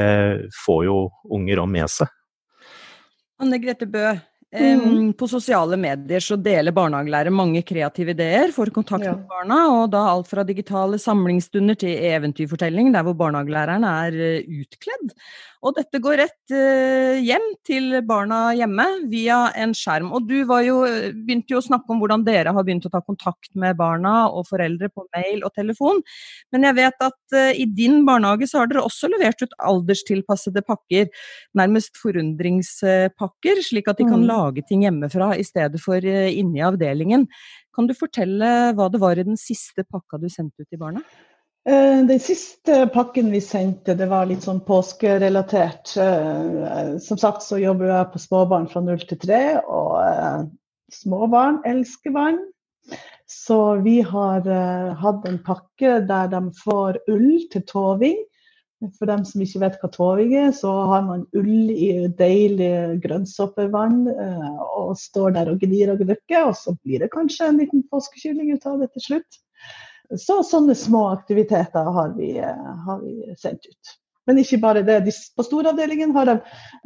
får 0.64 0.84
jo 0.90 0.98
unger 1.32 1.64
òg 1.64 1.70
med 1.72 1.88
seg. 1.92 2.12
Anne 3.40 3.56
Grete 3.56 3.86
Bø, 3.88 4.10
Mm. 4.50 5.12
På 5.14 5.28
sosiale 5.30 5.76
medier 5.78 6.22
så 6.24 6.34
deler 6.34 6.74
barnehagelærere 6.74 7.30
mange 7.30 7.62
kreative 7.62 8.16
ideer 8.16 8.50
for 8.54 8.72
kontakt 8.74 9.06
ja. 9.06 9.12
barna, 9.14 9.60
og 9.76 9.92
da 9.92 10.00
alt 10.10 10.26
fra 10.26 10.42
digitale 10.46 10.98
samlingsstunder 10.98 11.78
til 11.78 11.94
eventyrfortelling, 12.10 12.90
der 12.94 13.06
hvor 13.06 13.14
barnehagelæreren 13.20 13.86
er 13.86 14.18
eh, 14.18 14.50
utkledd. 14.64 15.14
Og 15.60 15.74
dette 15.76 16.00
går 16.00 16.16
rett 16.22 16.52
uh, 16.54 17.18
hjem 17.20 17.46
til 17.66 17.98
barna 18.08 18.54
hjemme 18.56 18.86
via 19.12 19.42
en 19.60 19.74
skjerm. 19.76 20.08
Og 20.16 20.28
du 20.28 20.38
jo, 20.40 20.76
begynte 21.26 21.52
jo 21.54 21.60
å 21.60 21.64
snakke 21.64 21.92
om 21.92 22.00
hvordan 22.00 22.24
dere 22.24 22.54
har 22.56 22.66
begynt 22.66 22.86
å 22.88 22.92
ta 22.92 23.02
kontakt 23.04 23.52
med 23.54 23.76
barna 23.80 24.30
og 24.30 24.48
foreldre 24.48 24.88
på 24.88 25.04
mail 25.16 25.44
og 25.44 25.52
telefon. 25.56 26.00
Men 26.54 26.68
jeg 26.68 26.78
vet 26.80 27.06
at 27.10 27.36
uh, 27.36 27.52
i 27.52 27.68
din 27.68 28.04
barnehage 28.08 28.48
så 28.50 28.62
har 28.62 28.70
dere 28.70 28.84
også 28.86 29.12
levert 29.12 29.44
ut 29.44 29.56
alderstilpassede 29.72 30.64
pakker. 30.66 31.10
Nærmest 31.58 32.00
forundringspakker, 32.00 33.64
slik 33.66 33.90
at 33.90 34.00
de 34.00 34.08
kan 34.08 34.22
mm. 34.22 34.28
lage 34.30 34.64
ting 34.68 34.86
hjemmefra 34.86 35.34
i 35.36 35.44
stedet 35.46 35.80
for 35.82 36.00
inni 36.00 36.40
inne 36.40 36.60
i 36.60 36.64
avdelingen. 36.64 37.26
Kan 37.76 37.88
du 37.88 37.94
fortelle 37.96 38.72
hva 38.76 38.88
det 38.92 39.00
var 39.02 39.18
i 39.20 39.26
den 39.26 39.38
siste 39.40 39.84
pakka 39.86 40.18
du 40.20 40.28
sendte 40.32 40.64
ut 40.64 40.70
til 40.70 40.80
barna? 40.80 41.04
Eh, 41.68 42.06
den 42.06 42.20
siste 42.20 42.86
pakken 42.86 43.30
vi 43.32 43.40
sendte, 43.44 43.94
det 43.94 44.06
var 44.08 44.28
litt 44.30 44.46
sånn 44.46 44.62
påskerelatert. 44.64 45.92
Eh, 46.00 46.94
som 47.04 47.20
sagt 47.20 47.44
så 47.44 47.58
jobber 47.60 47.90
jeg 47.92 48.08
på 48.14 48.22
småbarn 48.22 48.68
fra 48.70 48.80
null 48.84 49.02
til 49.04 49.20
tre, 49.20 49.42
og 49.68 49.98
eh, 50.00 50.46
småbarn 50.96 51.60
elsker 51.68 52.16
vann. 52.16 52.40
Så 53.30 53.76
vi 53.84 54.00
har 54.02 54.48
hatt 54.98 55.26
en 55.28 55.36
pakke 55.46 56.00
der 56.08 56.30
de 56.32 56.40
får 56.64 56.96
ull 57.12 57.44
til 57.52 57.62
toving. 57.68 58.16
For 58.96 59.06
dem 59.06 59.22
som 59.28 59.44
ikke 59.44 59.60
vet 59.62 59.76
hva 59.78 59.90
toving 59.94 60.32
er, 60.40 60.48
så 60.56 60.72
har 60.90 61.04
man 61.06 61.22
ull 61.38 61.70
i 61.70 62.08
deilig 62.18 62.98
grønnsåpevann 63.04 64.00
og 64.08 64.96
står 64.98 65.36
der 65.36 65.52
og 65.52 65.62
gnir 65.62 65.92
og 65.92 66.02
gnukker, 66.02 66.48
og 66.48 66.58
så 66.58 66.74
blir 66.80 67.04
det 67.04 67.12
kanskje 67.14 67.52
en 67.52 67.62
liten 67.62 67.86
påskekylling 67.92 68.50
ut 68.56 68.66
av 68.66 68.82
det 68.82 68.90
til 68.96 69.06
slutt. 69.06 69.40
Så 70.18 70.40
sånne 70.42 70.74
små 70.74 71.04
aktiviteter 71.12 71.90
har 71.94 72.14
vi, 72.16 72.32
eh, 72.38 72.70
har 72.86 73.02
vi 73.02 73.34
sendt 73.38 73.66
ut. 73.66 73.96
Men 74.26 74.38
ikke 74.38 74.60
bare 74.62 74.82
det. 74.82 75.00
På 75.36 75.44
storavdelingen 75.46 76.12
har 76.14 76.26
de 76.26 76.36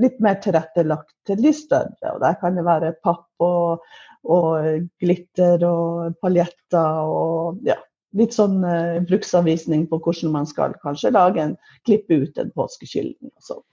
litt 0.00 0.20
mer 0.20 0.36
tilrettelagt 0.44 1.12
til 1.28 1.40
de 1.42 1.52
større. 1.52 2.12
og 2.12 2.20
Der 2.20 2.36
kan 2.40 2.54
det 2.56 2.64
være 2.64 2.94
papp 3.04 3.26
og, 3.44 3.82
og 4.24 4.88
glitter 5.02 5.64
og 5.68 6.14
paljetter 6.22 7.10
og 7.10 7.60
ja, 7.66 7.76
litt 8.16 8.36
sånn 8.36 8.62
uh, 8.64 9.02
bruksanvisning 9.04 9.86
på 9.90 9.98
hvordan 9.98 10.32
man 10.32 10.48
skal 10.48 10.76
kanskje 10.84 11.12
lage 11.12 11.42
en, 11.42 11.56
klippe 11.84 12.22
ut 12.22 12.38
en 12.38 12.52
påskekylling. 12.54 13.32
Og 13.34 13.48
sånn. 13.50 13.64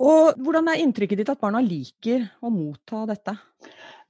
Og 0.00 0.40
hvordan 0.40 0.70
er 0.72 0.80
inntrykket 0.80 1.20
ditt 1.20 1.30
at 1.30 1.40
barna 1.42 1.60
liker 1.60 2.24
å 2.40 2.50
motta 2.50 3.04
dette? 3.10 3.36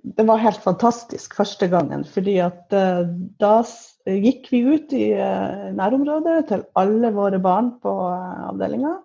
Det 0.02 0.24
var 0.24 0.40
helt 0.40 0.62
fantastisk 0.64 1.34
første 1.36 1.68
gangen. 1.68 2.04
fordi 2.04 2.38
at 2.40 2.72
uh, 2.72 3.04
da 3.40 3.60
gikk 4.06 4.48
vi 4.52 4.62
ut 4.64 4.92
i 4.96 5.12
uh, 5.12 5.68
nærområdet 5.76 6.48
til 6.48 6.64
alle 6.80 7.12
våre 7.12 7.40
barn 7.42 7.74
på 7.82 7.92
uh, 7.92 8.48
avdelinga 8.48 8.96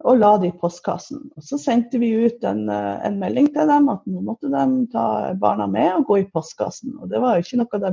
og 0.00 0.16
la 0.16 0.30
det 0.40 0.48
i 0.48 0.58
postkassen. 0.58 1.26
Og 1.36 1.44
Så 1.44 1.58
sendte 1.60 2.00
vi 2.00 2.08
ut 2.24 2.44
en, 2.48 2.70
en, 2.70 3.18
melding 3.20 3.50
til 3.52 3.68
dem 3.68 3.90
at 3.92 4.00
nå 4.08 4.22
måtte 4.24 4.48
de 4.48 4.86
ta 4.94 5.34
barna 5.36 5.66
med 5.68 5.90
og 5.98 6.06
gå 6.08 6.22
i 6.22 6.30
postkassen. 6.32 6.94
Og 6.96 7.10
Det 7.12 7.20
var 7.20 7.36
jo 7.36 7.44
ikke 7.44 7.60
noe 7.60 7.80
de 7.82 7.90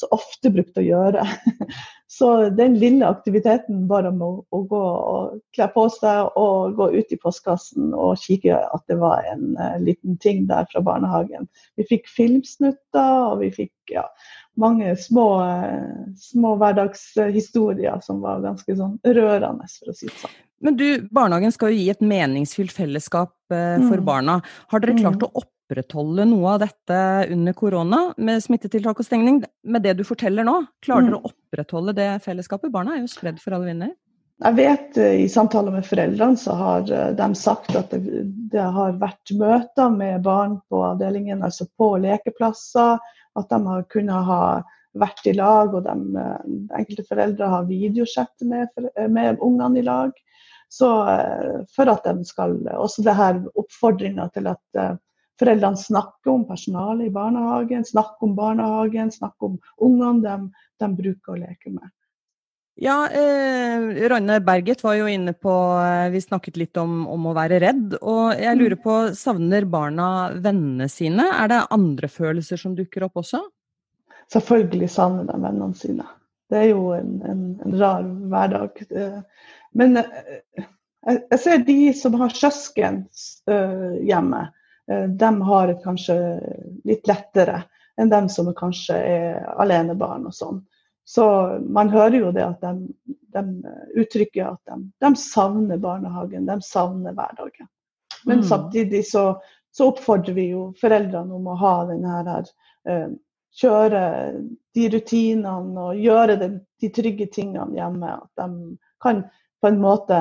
så 0.00 0.08
ofte 0.14 0.52
brukt 0.52 0.78
å 0.80 0.84
gjøre. 0.84 1.24
Så 2.10 2.48
den 2.50 2.74
lille 2.74 3.06
aktiviteten 3.06 3.84
bare 3.88 4.10
med 4.10 4.24
å, 4.26 4.42
å, 4.50 4.58
gå 4.66 4.80
og 4.82 5.36
kle 5.54 5.68
på 5.70 5.84
seg 5.94 6.34
og 6.40 6.74
gå 6.76 6.88
ut 6.96 7.14
i 7.14 7.18
postkassen 7.22 7.94
og 7.94 8.18
kikke 8.18 8.58
at 8.58 8.82
det 8.90 8.96
var 8.98 9.28
en 9.30 9.54
uh, 9.54 9.78
liten 9.78 10.18
ting 10.20 10.42
der 10.50 10.66
fra 10.72 10.82
barnehagen. 10.84 11.46
Vi 11.78 11.86
fikk 11.86 12.10
filmsnutter, 12.10 13.12
og 13.30 13.38
vi 13.44 13.52
fikk 13.54 13.94
ja, 13.94 14.02
mange 14.58 14.96
små, 14.98 15.28
uh, 15.38 16.02
små 16.18 16.56
hverdagshistorier 16.60 18.02
som 18.04 18.20
var 18.26 18.42
ganske 18.42 18.74
sånn 18.76 18.98
rørende, 19.06 19.70
for 19.78 19.94
å 19.94 19.96
si 19.96 20.10
det 20.10 20.18
sånn. 20.18 20.36
Men 20.66 20.76
du, 20.76 20.86
barnehagen 21.14 21.54
skal 21.54 21.72
jo 21.72 21.78
gi 21.78 21.88
et 21.94 22.04
meningsfylt 22.04 22.74
fellesskap 22.74 23.32
uh, 23.54 23.78
for 23.86 24.02
mm. 24.02 24.06
barna. 24.10 24.40
Har 24.74 24.82
dere 24.82 24.98
klart 24.98 25.22
mm. 25.22 25.30
å 25.30 25.44
opp 25.44 25.54
opprettholde 25.70 26.26
noe 26.26 26.54
av 26.56 26.62
dette 26.64 27.00
under 27.30 27.54
korona, 27.54 27.98
med 28.18 28.42
smittetiltak 28.42 28.98
og 28.98 29.06
stengning. 29.06 29.42
Med 29.62 29.82
det 29.86 29.94
du 29.98 30.04
forteller 30.04 30.44
nå, 30.44 30.64
klarer 30.82 31.06
dere 31.06 31.18
mm. 31.18 31.20
å 31.20 31.30
opprettholde 31.30 31.94
det 31.94 32.08
fellesskapet? 32.24 32.72
Barna 32.74 32.96
er 32.96 33.04
jo 33.04 33.10
spredd 33.10 33.38
for 33.42 33.54
alle 33.54 33.70
vinder. 33.70 33.92
Jeg 34.40 34.56
vet 34.56 34.98
eh, 34.98 35.18
i 35.26 35.28
samtaler 35.28 35.74
med 35.74 35.86
foreldrene 35.86 36.40
så 36.40 36.56
har 36.56 36.90
eh, 36.90 37.10
de 37.16 37.28
sagt 37.36 37.74
at 37.76 37.92
det, 37.92 38.24
det, 38.50 38.64
har 38.74 38.96
vært 38.98 39.34
møter 39.36 39.92
med 39.92 40.24
barn 40.24 40.58
på 40.72 40.80
avdelingen, 40.86 41.44
altså 41.44 41.68
på 41.78 41.92
lekeplasser. 42.02 42.98
At 43.38 43.52
de 43.52 43.60
har 43.62 43.84
kunnet 43.92 44.26
ha 44.26 44.40
vært 44.98 45.28
i 45.30 45.36
lag, 45.36 45.76
og 45.76 45.84
de, 45.86 45.94
eh, 46.18 46.48
enkelte 46.80 47.04
foreldre 47.06 47.52
har 47.52 47.68
videosett 47.68 48.48
med, 48.48 48.72
med 49.12 49.38
ungene 49.44 49.78
i 49.78 49.86
lag. 49.86 50.16
Så 50.70 50.86
for 51.74 51.90
at 51.90 52.04
de 52.06 52.22
skal 52.22 52.52
Også 52.78 53.02
det 53.02 53.16
her 53.18 53.40
oppfordringa 53.58 54.28
til 54.30 54.46
at 54.46 55.00
foreldrene 55.40 55.80
snakker 55.80 56.32
om 56.32 56.44
personalet 56.48 57.08
i 57.08 57.14
barnehagen, 57.14 57.84
snakker 57.84 58.28
om 58.28 58.34
barnehagen, 58.36 59.12
snakker 59.12 59.52
om 59.52 59.56
ungene 59.80 60.20
de, 60.24 60.66
de 60.80 60.90
bruker 60.98 61.34
å 61.34 61.40
leke 61.40 61.72
med. 61.72 61.88
Ja, 62.80 63.02
eh, 63.12 64.06
Rønne 64.08 64.38
Berget 64.40 64.80
var 64.84 64.94
jo 64.96 65.08
inne 65.10 65.34
på 65.36 65.52
eh, 65.82 66.06
Vi 66.14 66.20
snakket 66.22 66.56
litt 66.56 66.78
om, 66.80 67.02
om, 67.12 67.26
å 67.28 67.34
være 67.36 67.58
redd. 67.60 67.96
Og 68.00 68.38
jeg 68.40 68.56
lurer 68.56 68.78
mm. 68.78 68.82
på, 68.84 68.94
savner 69.18 69.66
barna 69.68 70.06
vennene 70.32 70.88
sine? 70.88 71.26
Er 71.34 71.50
det 71.52 71.66
andre 71.76 72.08
følelser 72.08 72.60
som 72.62 72.76
dukker 72.78 73.04
opp 73.04 73.20
også? 73.20 73.42
Selvfølgelig 74.32 74.88
savner 74.94 75.28
de 75.28 75.36
vennene 75.42 75.76
sine. 75.76 76.06
Det 76.50 76.62
er 76.62 76.70
jo 76.70 76.94
en, 76.96 77.18
en, 77.26 77.42
en 77.66 77.76
rar 77.82 78.06
hverdag. 78.32 78.80
Eh, 78.88 79.44
men 79.76 80.00
jeg, 80.00 81.18
jeg 81.18 81.42
ser 81.42 81.60
de 81.68 81.78
som 82.00 82.16
har 82.22 82.32
søsken 82.38 83.04
hjemme 83.44 84.46
Eh, 84.46 84.56
de 84.90 85.30
har 85.46 85.66
det 85.70 85.82
kanskje 85.84 86.16
litt 86.88 87.06
lettere 87.06 87.62
enn 88.00 88.10
dem 88.10 88.28
som 88.32 88.48
kanskje 88.56 88.96
er 88.96 89.40
alenebarn 89.60 90.26
og 90.26 90.34
sånn. 90.34 90.60
Så 91.06 91.24
man 91.66 91.90
hører 91.90 92.16
jo 92.20 92.30
det 92.34 92.44
at 92.44 92.62
de, 92.62 92.92
de 93.34 93.42
uttrykker 93.98 94.52
at 94.52 94.60
de, 94.70 94.78
de, 95.02 95.10
savner 95.18 95.80
barnehagen, 95.82 96.46
de 96.46 96.56
savner 96.62 97.16
hverdagen. 97.16 97.68
Men 98.24 98.42
mm. 98.42 98.46
samtidig 98.46 99.02
så, 99.08 99.24
så, 99.72 99.90
oppfordrer 99.90 100.36
vi 100.36 100.50
jo 100.52 100.68
foreldrene 100.80 101.34
om 101.34 101.48
å 101.50 101.58
ha 101.60 101.74
denne 101.88 102.14
her, 102.14 102.30
her 102.86 103.10
kjøre 103.58 104.02
de 104.76 104.86
rutinene 104.94 105.88
og 105.88 105.98
gjøre 105.98 106.38
de, 106.40 106.50
de 106.80 106.92
trygge 106.94 107.26
tingene 107.34 107.78
hjemme. 107.78 108.14
At 108.20 108.44
de 108.44 108.76
kan 109.02 109.24
på 109.60 109.70
en 109.70 109.80
måte 109.82 110.20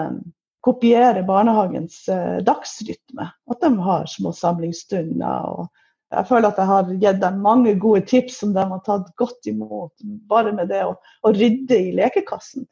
kopiere 0.65 1.23
barnehagens 1.27 2.01
eh, 2.11 2.39
dagsrytme. 2.45 3.29
At 3.51 3.61
de 3.61 3.71
har 3.85 4.09
små 4.11 4.33
samlingsstunder. 4.35 5.49
og 5.49 5.67
jeg 6.09 6.25
føler 6.25 6.49
at 6.49 6.57
jeg 6.57 6.69
har 6.71 6.93
gitt 7.03 7.21
dem 7.21 7.41
mange 7.45 7.75
gode 7.79 8.01
tips 8.09 8.39
som 8.41 8.53
de 8.55 8.63
har 8.71 8.81
tatt 8.85 9.11
godt 9.19 9.49
imot. 9.51 9.93
Bare 10.29 10.53
med 10.57 10.71
det 10.71 10.81
å, 10.87 10.95
å 10.97 11.33
rydde 11.35 11.77
i 11.77 11.93
lekekassen. 11.99 12.65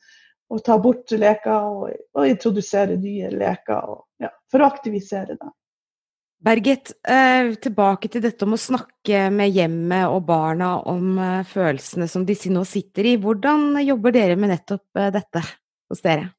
Og 0.48 0.63
ta 0.63 0.77
bort 0.79 1.12
leker 1.12 1.53
og, 1.53 1.94
og 2.15 2.27
introdusere 2.27 2.98
nye 2.98 3.29
leker. 3.36 3.94
Og, 3.94 4.03
ja, 4.24 4.32
for 4.51 4.63
å 4.63 4.70
aktivisere 4.72 5.36
dem. 5.36 5.53
Berget, 6.48 6.91
eh, 7.01 7.56
tilbake 7.58 8.10
til 8.13 8.22
dette 8.22 8.46
om 8.46 8.53
å 8.53 8.62
snakke 8.62 9.27
med 9.34 9.50
hjemmet 9.56 10.06
og 10.13 10.22
barna 10.27 10.75
om 10.86 11.17
eh, 11.17 11.46
følelsene 11.50 12.06
som 12.10 12.25
disse 12.25 12.51
nå 12.53 12.62
sitter 12.65 13.10
i. 13.10 13.15
Hvordan 13.22 13.79
jobber 13.82 14.13
dere 14.13 14.38
med 14.38 14.53
nettopp 14.53 15.01
eh, 15.01 15.10
dette 15.13 15.41
hos 15.89 16.03
dere? 16.06 16.29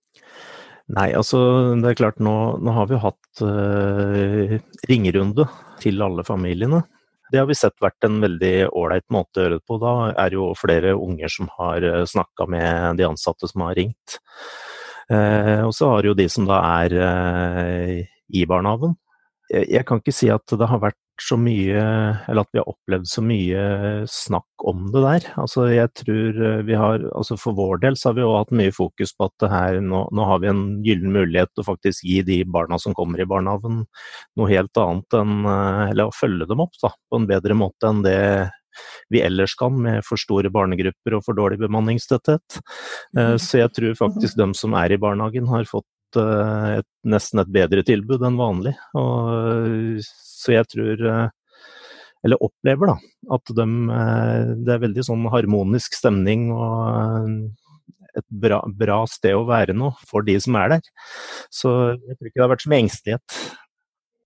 Nei, 0.96 1.10
altså 1.12 1.38
det 1.82 1.90
er 1.90 1.98
klart 1.98 2.20
nå, 2.22 2.34
nå 2.64 2.72
har 2.72 2.86
vi 2.88 3.00
hatt 3.02 3.42
uh, 3.44 4.54
ringerunde 4.88 5.44
til 5.82 6.00
alle 6.04 6.24
familiene. 6.24 6.80
Det 7.28 7.42
har 7.42 7.48
vi 7.50 7.56
sett 7.58 7.76
vært 7.84 8.06
en 8.08 8.16
veldig 8.22 8.70
ålreit 8.72 9.04
måte 9.12 9.36
å 9.36 9.44
gjøre 9.44 9.58
det 9.58 9.66
på. 9.68 9.76
Da 9.82 9.92
er 10.14 10.32
jo 10.32 10.46
flere 10.56 10.94
unger 10.96 11.28
som 11.28 11.50
har 11.58 11.84
eh, 11.84 12.04
snakka 12.08 12.46
med 12.48 12.96
de 12.96 13.04
ansatte 13.04 13.50
som 13.50 13.66
har 13.66 13.76
ringt. 13.76 14.16
Uh, 15.12 15.66
og 15.66 15.74
så 15.76 15.90
har 15.92 16.08
jo 16.08 16.16
de 16.16 16.24
som 16.32 16.48
da 16.48 16.62
er 16.80 16.94
uh, 16.96 17.92
i 18.32 18.46
barnehagen. 18.48 18.96
Jeg, 19.52 19.68
jeg 19.76 19.88
kan 19.88 20.00
ikke 20.00 20.16
si 20.16 20.32
at 20.32 20.56
det 20.56 20.70
har 20.72 20.80
vært 20.80 21.00
så 21.22 21.36
mye, 21.40 21.80
eller 22.28 22.44
at 22.44 22.52
vi 22.54 22.60
har 22.60 22.70
opplevd 22.70 23.08
så 23.10 23.22
mye 23.24 23.62
snakk 24.10 24.64
om 24.70 24.86
det 24.94 25.02
der. 25.04 25.26
Altså 25.40 25.66
jeg 25.70 25.90
tror 25.98 26.40
eh, 26.50 26.60
vi 26.68 26.76
har, 26.78 27.02
altså 27.16 27.38
For 27.40 27.56
vår 27.58 27.82
del 27.84 27.98
så 27.98 28.10
har 28.10 28.18
vi 28.18 28.24
jo 28.24 28.34
hatt 28.36 28.54
mye 28.54 28.74
fokus 28.74 29.14
på 29.16 29.28
at 29.28 29.48
her, 29.52 29.80
nå, 29.84 30.04
nå, 30.14 30.28
har 30.30 30.42
vi 30.42 30.50
en 30.52 30.62
gyllen 30.86 31.14
mulighet 31.14 31.52
til 31.52 31.64
å 31.64 31.68
faktisk 31.70 32.06
gi 32.06 32.20
de 32.26 32.42
barna 32.48 32.78
som 32.82 32.96
kommer 32.96 33.22
i 33.22 33.28
barnehagen 33.28 33.84
noe 34.38 34.52
helt 34.52 34.82
annet 34.82 35.18
enn 35.18 35.34
eh, 35.42 35.82
Eller 35.90 36.08
å 36.08 36.14
følge 36.14 36.48
dem 36.50 36.64
opp 36.64 36.78
da, 36.82 36.92
på 37.10 37.20
en 37.20 37.28
bedre 37.30 37.58
måte 37.58 37.90
enn 37.90 38.04
det 38.06 38.20
vi 39.10 39.22
ellers 39.24 39.54
kan, 39.58 39.74
med 39.82 40.04
for 40.06 40.20
store 40.20 40.50
barnegrupper 40.54 41.16
og 41.16 41.24
for 41.26 41.38
dårlig 41.38 41.58
bemanningstetthet. 41.64 42.60
Eh, 43.16 43.34
mm. 43.34 43.38
Så 43.42 43.62
jeg 43.62 43.74
tror 43.74 43.96
faktisk 43.98 44.38
dem 44.38 44.54
som 44.54 44.76
er 44.78 44.94
i 44.94 45.00
barnehagen 45.00 45.48
har 45.50 45.68
fått 45.68 45.88
et, 46.16 46.88
nesten 47.04 47.42
et 47.42 47.50
bedre 47.52 47.84
tilbud 47.86 48.22
enn 48.24 48.38
vanlig. 48.40 48.74
Og 48.96 50.00
så 50.06 50.54
jeg 50.56 50.68
tror 50.72 51.04
eh, 51.12 51.28
eller 52.26 52.42
opplever, 52.42 52.90
da, 52.90 52.96
at 53.36 53.54
de, 53.54 53.66
eh, 53.94 54.52
det 54.64 54.74
er 54.74 54.84
veldig 54.86 55.06
sånn 55.10 55.28
harmonisk 55.32 55.96
stemning. 55.98 56.50
og 56.54 57.50
et 58.18 58.26
bra, 58.26 58.62
bra, 58.66 59.02
sted 59.06 59.36
å 59.36 59.46
være 59.46 59.76
nå 59.76 59.92
for 60.08 60.26
de 60.26 60.34
som 60.42 60.56
er 60.58 60.72
der. 60.72 60.86
Så 61.54 61.70
jeg 61.94 62.16
tror 62.16 62.30
ikke 62.30 62.40
det 62.40 62.44
har 62.44 62.50
vært 62.50 62.64
så 62.64 62.72
mye 62.72 62.82
engstelighet. 62.82 63.36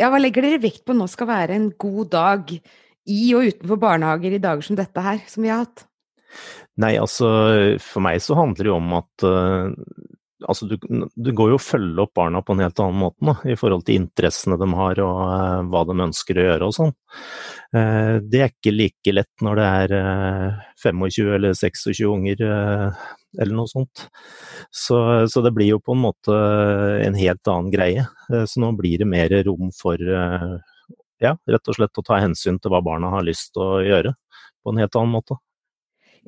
Ja, 0.00 0.08
hva 0.08 0.20
legger 0.22 0.46
dere 0.46 0.62
vekt 0.62 0.86
på 0.88 0.96
nå 0.96 1.06
skal 1.10 1.28
være 1.28 1.58
en 1.58 1.68
god 1.76 2.12
dag 2.14 2.52
i 2.52 3.22
og 3.36 3.50
utenfor 3.50 3.80
barnehager 3.82 4.34
i 4.34 4.40
dager 4.42 4.64
som 4.66 4.78
dette 4.78 5.04
her, 5.04 5.20
som 5.28 5.44
vi 5.44 5.52
har 5.52 5.66
hatt? 5.66 5.84
Nei, 6.80 6.94
altså 6.96 7.28
for 7.84 8.04
meg 8.04 8.22
så 8.24 8.38
handler 8.38 8.64
det 8.64 8.70
jo 8.70 8.78
om 8.78 8.94
at 8.96 9.26
uh, 9.26 9.74
altså 10.48 10.66
du, 10.70 10.76
du, 10.80 11.30
går 11.36 11.52
jo 11.52 11.58
å 11.58 11.62
følge 11.62 12.04
opp 12.04 12.12
barna 12.18 12.42
på 12.44 12.54
en 12.54 12.62
helt 12.64 12.80
annen 12.82 13.00
måte 13.00 13.26
da, 13.28 13.34
i 13.48 13.56
forhold 13.58 13.84
til 13.86 14.00
interessene 14.00 14.58
de 14.60 14.68
har 14.78 15.00
og 15.04 15.20
uh, 15.22 15.62
hva 15.72 15.82
de 15.88 15.96
ønsker 16.06 16.38
å 16.38 16.46
gjøre 16.46 16.68
og 16.68 16.76
sånn. 16.76 16.92
Uh, 17.74 18.16
det 18.24 18.40
er 18.42 18.52
ikke 18.52 18.74
like 18.74 19.14
lett 19.14 19.44
når 19.44 19.60
det 19.60 19.68
er 19.82 19.94
25 20.84 21.32
eller 21.38 21.56
26 21.58 22.02
unger 22.10 22.44
eller 22.46 23.54
noe 23.56 23.70
sånt. 23.70 24.06
Så, 24.68 24.98
så, 25.30 25.44
det 25.44 25.54
blir 25.56 25.72
jo 25.72 25.80
på 25.80 25.96
en 25.96 26.04
måte 26.04 26.36
en 27.06 27.16
helt 27.16 27.48
annen 27.48 27.72
greie. 27.72 28.04
Så 28.28 28.60
nå 28.60 28.72
blir 28.76 29.00
det 29.00 29.08
mer 29.08 29.32
rom 29.46 29.70
for 29.76 30.00
ja, 31.22 31.36
rett 31.48 31.70
og 31.70 31.78
slett 31.78 31.98
å 31.98 32.04
ta 32.04 32.18
hensyn 32.20 32.58
til 32.60 32.72
hva 32.72 32.82
barna 32.84 33.12
har 33.14 33.24
lyst 33.24 33.54
til 33.54 33.64
å 33.64 33.80
gjøre 33.86 34.14
på 34.62 34.72
en 34.72 34.82
helt 34.82 34.98
annen 34.98 35.16
måte. 35.16 35.38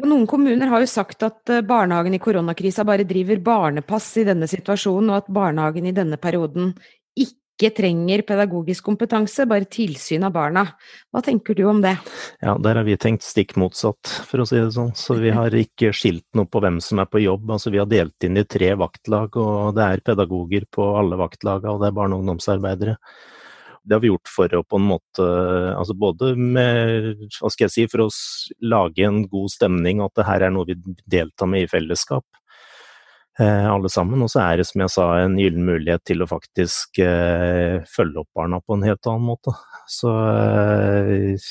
Noen 0.03 0.27
kommuner 0.27 0.73
har 0.73 0.83
jo 0.83 0.91
sagt 0.91 1.23
at 1.23 1.51
eh, 1.55 1.63
barnehagen 1.63 2.17
i 2.17 2.23
koronakrisa 2.23 2.83
bare 2.87 3.07
driver 3.07 3.39
barnepass 3.47 4.09
i 4.19 4.27
denne 4.27 4.49
situasjonen, 4.51 5.13
og 5.13 5.23
at 5.23 5.33
barnehagen 5.33 5.87
i 5.87 5.95
denne 5.95 6.19
perioden 6.19 6.73
ikke 7.15 7.71
trenger 7.77 8.25
pedagogisk 8.27 8.83
kompetanse, 8.89 9.47
bare 9.47 9.69
tilsyn 9.71 10.27
av 10.27 10.33
barna. 10.35 10.65
Hva 11.15 11.23
tenker 11.23 11.55
du 11.55 11.63
om 11.71 11.79
det? 11.85 11.95
Ja, 12.43 12.57
der 12.59 12.81
har 12.81 12.89
vi 12.89 12.97
tenkt 12.99 13.23
stikk 13.23 13.55
motsatt, 13.61 14.11
for 14.27 14.43
å 14.43 14.49
si 14.51 14.59
det 14.59 14.73
sånn. 14.75 14.91
Så 14.99 15.15
vi 15.23 15.31
har 15.31 15.55
ikke 15.55 15.93
skilt 15.95 16.27
noe 16.35 16.51
på 16.51 16.65
hvem 16.65 16.81
som 16.83 16.99
er 16.99 17.07
på 17.07 17.23
jobb. 17.23 17.55
Altså 17.55 17.71
vi 17.71 17.79
har 17.79 17.87
delt 17.87 18.27
inn 18.27 18.43
i 18.43 18.47
tre 18.51 18.73
vaktlag, 18.81 19.39
og 19.39 19.79
det 19.79 19.87
er 19.87 20.03
pedagoger 20.11 20.67
på 20.75 20.91
alle 20.99 21.21
vaktlagene, 21.23 21.77
og 21.77 21.85
det 21.85 21.93
er 21.93 21.97
barne- 22.03 22.19
og 22.19 22.27
ungdomsarbeidere 22.27 22.99
det 23.85 23.97
har 23.97 24.03
vi 24.03 24.11
gjort 24.11 24.31
for 24.33 24.55
å 24.57 24.63
på 24.65 24.79
en 24.81 24.87
måte 24.89 25.25
altså 25.75 25.97
Både 25.99 26.33
med, 26.37 27.27
hva 27.37 27.51
skal 27.53 27.67
jeg 27.67 27.75
si, 27.75 27.85
for 27.93 28.07
å 28.07 28.13
lage 28.65 29.05
en 29.05 29.25
god 29.31 29.53
stemning, 29.53 30.01
at 30.05 30.15
det 30.17 30.27
her 30.29 30.47
er 30.47 30.55
noe 30.55 30.69
vi 30.69 30.79
deltar 31.11 31.51
med 31.51 31.67
i 31.67 31.71
fellesskap. 31.71 32.25
Eh, 33.41 33.67
alle 33.67 33.91
sammen. 33.91 34.23
Og 34.23 34.31
så 34.31 34.45
er 34.45 34.61
det, 34.61 34.69
som 34.69 34.85
jeg 34.85 34.93
sa, 34.95 35.09
en 35.19 35.39
gyllen 35.41 35.67
mulighet 35.67 36.05
til 36.07 36.23
å 36.23 36.31
faktisk 36.31 37.01
eh, 37.03 37.81
følge 37.91 38.23
opp 38.23 38.31
barna 38.37 38.61
på 38.63 38.77
en 38.77 38.87
helt 38.87 39.11
annen 39.11 39.27
måte. 39.27 39.55
Så 39.91 40.13
eh, 40.31 41.51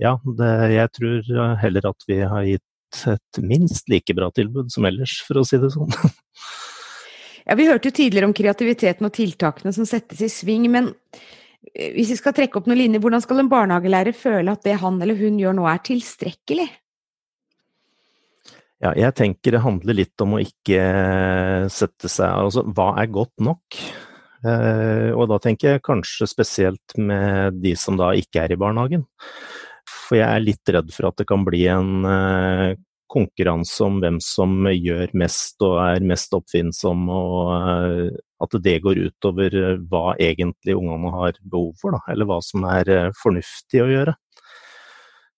ja, 0.00 0.16
det, 0.38 0.52
jeg 0.72 0.94
tror 0.96 1.32
heller 1.60 1.90
at 1.90 2.08
vi 2.08 2.22
har 2.22 2.48
gitt 2.48 3.02
et 3.12 3.42
minst 3.44 3.90
like 3.92 4.14
bra 4.16 4.30
tilbud 4.32 4.72
som 4.72 4.86
ellers, 4.88 5.18
for 5.26 5.40
å 5.40 5.46
si 5.46 5.60
det 5.60 5.72
sånn. 5.74 5.92
Ja, 7.48 7.54
Vi 7.56 7.64
hørte 7.64 7.88
jo 7.88 7.94
tidligere 7.96 8.28
om 8.28 8.34
kreativiteten 8.36 9.06
og 9.08 9.14
tiltakene 9.16 9.70
som 9.72 9.86
settes 9.88 10.18
i 10.20 10.26
sving, 10.28 10.66
men 10.68 10.90
hvis 11.74 12.12
vi 12.12 12.18
skal 12.18 12.34
trekke 12.36 12.60
opp 12.60 12.68
noen 12.68 12.80
linjer, 12.80 13.02
hvordan 13.02 13.22
skal 13.22 13.42
en 13.42 13.50
barnehagelærer 13.50 14.16
føle 14.16 14.52
at 14.52 14.64
det 14.66 14.78
han 14.80 15.00
eller 15.02 15.18
hun 15.18 15.40
gjør 15.40 15.56
nå 15.58 15.66
er 15.68 15.80
tilstrekkelig? 15.86 16.68
Ja, 18.78 18.92
jeg 18.94 19.14
tenker 19.18 19.56
det 19.56 19.64
handler 19.64 19.96
litt 19.98 20.22
om 20.22 20.36
å 20.36 20.42
ikke 20.42 20.78
eh, 20.78 21.64
sette 21.72 22.10
seg 22.10 22.30
Altså, 22.30 22.62
hva 22.62 22.92
er 23.02 23.10
godt 23.10 23.34
nok? 23.42 23.78
Eh, 24.46 25.10
og 25.10 25.26
da 25.32 25.40
tenker 25.42 25.74
jeg 25.74 25.86
kanskje 25.86 26.28
spesielt 26.30 26.94
med 26.94 27.58
de 27.58 27.74
som 27.78 27.98
da 27.98 28.12
ikke 28.14 28.44
er 28.44 28.54
i 28.54 28.60
barnehagen. 28.60 29.02
For 29.88 30.20
jeg 30.20 30.28
er 30.30 30.44
litt 30.44 30.74
redd 30.74 30.94
for 30.94 31.10
at 31.10 31.18
det 31.18 31.26
kan 31.28 31.42
bli 31.46 31.64
en 31.72 32.06
konkurranse 33.10 33.84
om 33.84 33.98
hvem 34.02 34.18
som 34.22 34.68
gjør 34.68 35.12
mest 35.18 35.62
og 35.64 35.78
er 35.82 36.04
mest 36.06 36.34
oppfinnsom, 36.36 37.08
og 37.12 37.52
eh, 37.56 38.16
at 38.44 38.56
det 38.64 38.78
går 38.84 39.02
utover 39.08 39.58
eh, 39.58 39.82
hva 39.90 40.14
egentlig 40.20 40.76
ungene 40.76 41.12
har 41.16 41.38
behov 41.42 41.74
for, 41.80 41.96
da, 41.96 42.02
eller 42.12 42.28
hva 42.28 42.40
som 42.44 42.66
er 42.68 42.92
eh, 42.94 43.10
fornuftig 43.22 43.84
å 43.84 43.92
gjøre. 43.92 44.16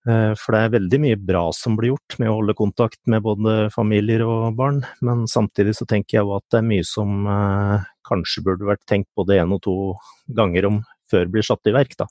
For 0.01 0.55
det 0.55 0.59
er 0.65 0.71
veldig 0.73 0.97
mye 0.97 1.17
bra 1.21 1.43
som 1.53 1.75
blir 1.77 1.91
gjort 1.91 2.15
med 2.17 2.31
å 2.31 2.39
holde 2.39 2.55
kontakt 2.57 2.97
med 3.13 3.21
både 3.21 3.67
familier 3.69 4.23
og 4.25 4.55
barn, 4.57 4.79
men 5.05 5.27
samtidig 5.29 5.75
så 5.77 5.85
tenker 5.85 6.17
jeg 6.17 6.25
jo 6.25 6.31
at 6.39 6.47
det 6.49 6.57
er 6.57 6.65
mye 6.71 6.87
som 6.89 7.27
kanskje 8.09 8.41
burde 8.47 8.65
vært 8.65 8.81
tenkt 8.89 9.11
både 9.13 9.37
én 9.37 9.53
og 9.53 9.61
to 9.61 9.75
ganger 10.33 10.71
om 10.71 10.81
før 11.13 11.29
blir 11.29 11.45
satt 11.45 11.69
i 11.69 11.75
verk, 11.77 11.93
da. 12.01 12.09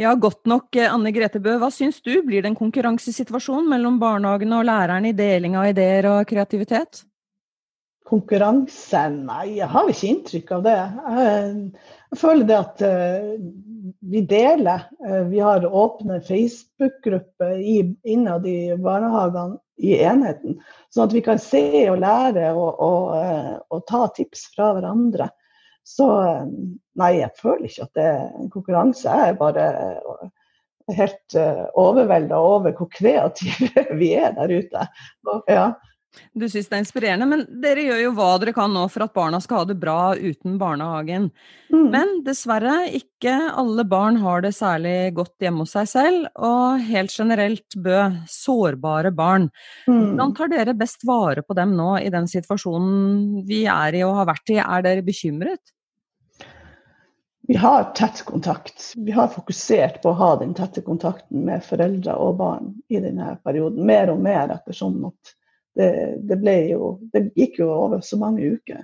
Ja, 0.00 0.14
godt 0.14 0.46
nok. 0.50 0.70
Eh, 0.76 0.90
Anne 0.92 1.12
Grete 1.14 1.40
Bø, 1.42 1.56
hva 1.62 1.70
syns 1.72 2.00
du? 2.04 2.12
Blir 2.26 2.42
det 2.42 2.52
en 2.52 2.58
konkurransesituasjon 2.58 3.68
mellom 3.70 3.98
barnehagene 4.02 4.60
og 4.60 4.68
lærerne 4.68 5.10
i 5.10 5.16
deling 5.16 5.58
av 5.58 5.70
ideer 5.72 6.10
og 6.10 6.22
kreativitet? 6.30 7.04
Konkurranse? 8.04 9.06
Nei, 9.14 9.56
jeg 9.58 9.70
har 9.72 9.88
ikke 9.88 10.08
inntrykk 10.10 10.50
av 10.58 10.64
det. 10.66 10.78
Jeg 12.12 12.18
føler 12.20 12.48
det 12.50 12.58
at 12.58 12.82
eh, 12.84 13.30
vi 14.12 14.24
deler. 14.28 14.88
Eh, 15.06 15.22
vi 15.30 15.40
har 15.40 15.64
åpne 15.64 16.20
Facebook-grupper 16.26 17.56
innad 18.04 18.48
i 18.50 18.58
barnehagene 18.76 19.60
i 19.82 19.96
enheten, 20.06 20.60
sånn 20.94 21.08
at 21.08 21.14
vi 21.16 21.20
kan 21.26 21.40
se 21.42 21.64
og 21.90 21.96
lære 21.98 22.52
og, 22.54 22.76
og, 22.78 23.56
og 23.74 23.80
ta 23.88 24.04
tips 24.14 24.44
fra 24.54 24.68
hverandre. 24.76 25.26
Så 25.84 26.06
nei, 26.96 27.10
jeg 27.20 27.34
føler 27.36 27.68
ikke 27.68 27.88
at 27.88 27.98
det 27.98 28.06
er 28.08 28.22
en 28.40 28.52
konkurranse. 28.52 29.04
Jeg 29.04 29.34
er 29.34 29.40
bare 29.40 29.64
eh, 29.84 30.28
helt 30.96 31.36
uh, 31.36 31.66
overvelda 31.80 32.38
over 32.40 32.76
hvor 32.76 32.88
kreative 32.92 33.84
vi 34.00 34.14
er 34.16 34.32
der 34.38 34.54
ute. 34.54 34.86
Ja. 35.50 35.66
Du 36.34 36.46
syns 36.50 36.68
det 36.70 36.76
er 36.76 36.82
inspirerende, 36.82 37.26
men 37.26 37.42
dere 37.62 37.84
gjør 37.88 38.00
jo 38.00 38.12
hva 38.16 38.28
dere 38.38 38.54
kan 38.54 38.72
nå 38.74 38.84
for 38.92 39.04
at 39.06 39.14
barna 39.16 39.40
skal 39.42 39.62
ha 39.62 39.68
det 39.68 39.76
bra 39.82 40.14
uten 40.14 40.56
barnehagen. 40.60 41.28
Mm. 41.72 41.88
Men 41.90 42.12
dessverre, 42.26 42.76
ikke 42.94 43.34
alle 43.50 43.84
barn 43.88 44.18
har 44.22 44.44
det 44.44 44.54
særlig 44.56 45.14
godt 45.16 45.34
hjemme 45.42 45.64
hos 45.64 45.74
seg 45.74 45.90
selv, 45.90 46.28
og 46.38 46.82
helt 46.86 47.14
generelt 47.14 47.78
Bø, 47.84 47.98
sårbare 48.30 49.10
barn. 49.14 49.48
Mm. 49.88 50.14
Hvordan 50.14 50.34
tar 50.38 50.52
dere 50.54 50.76
best 50.78 51.02
vare 51.06 51.42
på 51.42 51.56
dem 51.58 51.74
nå 51.78 51.96
i 52.02 52.10
den 52.14 52.30
situasjonen 52.30 53.42
vi 53.48 53.64
er 53.70 53.98
i 53.98 54.04
og 54.06 54.18
har 54.20 54.30
vært 54.30 54.54
i? 54.54 54.60
Er 54.62 54.86
dere 54.86 55.06
bekymret? 55.06 55.73
Vi 57.46 57.56
har 57.56 57.84
tett 57.84 58.22
kontakt. 58.24 58.92
Vi 58.96 59.12
har 59.12 59.28
fokusert 59.28 60.02
på 60.02 60.08
å 60.08 60.16
ha 60.16 60.30
den 60.40 60.54
tette 60.56 60.80
kontakten 60.80 61.44
med 61.44 61.64
foreldre 61.64 62.14
og 62.16 62.38
barn 62.40 62.70
i 62.88 63.00
denne 63.04 63.34
perioden. 63.44 63.84
Mer 63.86 64.12
og 64.14 64.22
mer 64.24 64.54
ettersom 64.54 65.02
at 65.10 65.34
det, 65.76 65.90
det, 66.30 66.54
jo, 66.70 66.94
det 67.12 67.26
gikk 67.36 67.58
jo 67.60 67.68
over 67.74 68.00
så 68.00 68.16
mange 68.20 68.54
uker. 68.56 68.80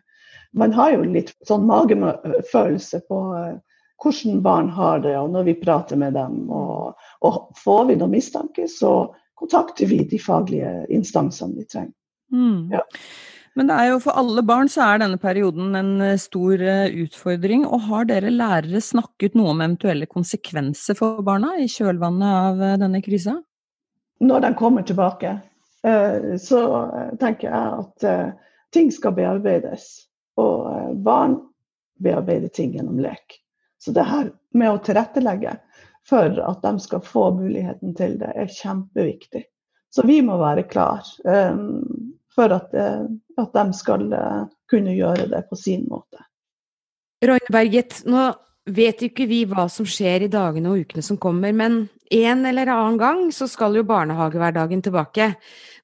Man 0.52 0.74
har 0.76 0.92
jo 0.92 1.06
litt 1.06 1.32
sånn 1.48 1.64
magefølelse 1.70 3.00
på 3.08 3.20
uh, 3.32 3.56
hvordan 4.02 4.42
barn 4.44 4.68
har 4.76 5.00
det, 5.04 5.14
og 5.16 5.30
når 5.32 5.48
vi 5.48 5.56
prater 5.62 5.96
med 6.00 6.18
dem. 6.18 6.42
Og, 6.50 7.00
og 7.24 7.40
får 7.64 7.84
vi 7.88 7.96
noen 8.00 8.16
mistanke, 8.18 8.68
så 8.68 9.14
kontakter 9.40 9.88
vi 9.88 10.02
de 10.04 10.20
faglige 10.20 10.84
instansene 10.92 11.62
vi 11.62 11.68
trenger. 11.70 11.96
Mm. 12.32 12.68
Ja. 12.76 12.84
Men 13.58 13.66
det 13.66 13.76
er 13.76 13.88
jo 13.90 13.98
for 14.04 14.18
alle 14.18 14.42
barn 14.46 14.70
så 14.70 14.84
er 14.86 15.00
denne 15.02 15.18
perioden 15.20 15.74
en 15.78 15.92
eh, 16.04 16.18
stor 16.22 16.62
eh, 16.62 16.92
utfordring. 17.02 17.66
Og 17.66 17.82
har 17.88 18.06
dere 18.10 18.32
lærere 18.32 18.82
snakket 18.84 19.34
noe 19.38 19.54
om 19.54 19.62
eventuelle 19.64 20.06
konsekvenser 20.10 20.98
for 20.98 21.22
barna 21.26 21.56
i 21.58 21.66
kjølvannet 21.70 22.30
av 22.30 22.62
eh, 22.62 22.76
denne 22.80 23.02
krisa? 23.04 23.40
Når 24.20 24.44
den 24.44 24.56
kommer 24.58 24.84
tilbake, 24.84 25.38
så 26.44 26.58
tenker 27.16 27.46
jeg 27.48 27.76
at 27.80 28.34
ting 28.68 28.90
skal 28.92 29.14
bearbeides. 29.16 29.86
Og 30.36 30.98
barn 31.00 31.38
bearbeider 32.04 32.52
ting 32.52 32.74
gjennom 32.76 32.98
lek. 33.00 33.38
Så 33.80 33.94
det 33.96 34.04
her 34.04 34.28
med 34.52 34.74
å 34.74 34.82
tilrettelegge 34.84 35.54
for 36.04 36.36
at 36.44 36.60
de 36.66 36.84
skal 36.84 37.00
få 37.00 37.30
muligheten 37.38 37.96
til 37.96 38.18
det, 38.20 38.28
er 38.36 38.52
kjempeviktig. 38.52 39.46
Så 39.88 40.04
vi 40.04 40.20
må 40.20 40.36
være 40.36 40.68
klar 40.68 41.00
for 42.34 42.52
at, 42.54 42.74
eh, 42.74 43.06
at 43.40 43.56
de 43.56 43.76
skal 43.76 44.06
eh, 44.12 44.44
kunne 44.70 44.94
gjøre 44.96 45.28
det 45.30 45.42
på 45.50 45.58
sin 45.58 45.86
måte. 45.90 46.22
Roine 47.26 47.52
Berget, 47.52 48.00
nå 48.08 48.30
vet 48.70 49.02
jo 49.02 49.10
ikke 49.10 49.28
vi 49.28 49.42
hva 49.48 49.66
som 49.72 49.88
skjer 49.88 50.24
i 50.24 50.32
dagene 50.32 50.70
og 50.70 50.84
ukene 50.84 51.04
som 51.04 51.18
kommer, 51.20 51.52
men 51.56 51.82
en 52.10 52.46
eller 52.46 52.70
annen 52.72 52.98
gang 53.00 53.20
så 53.34 53.48
skal 53.50 53.76
jo 53.76 53.86
barnehagehverdagen 53.88 54.82
tilbake. 54.84 55.32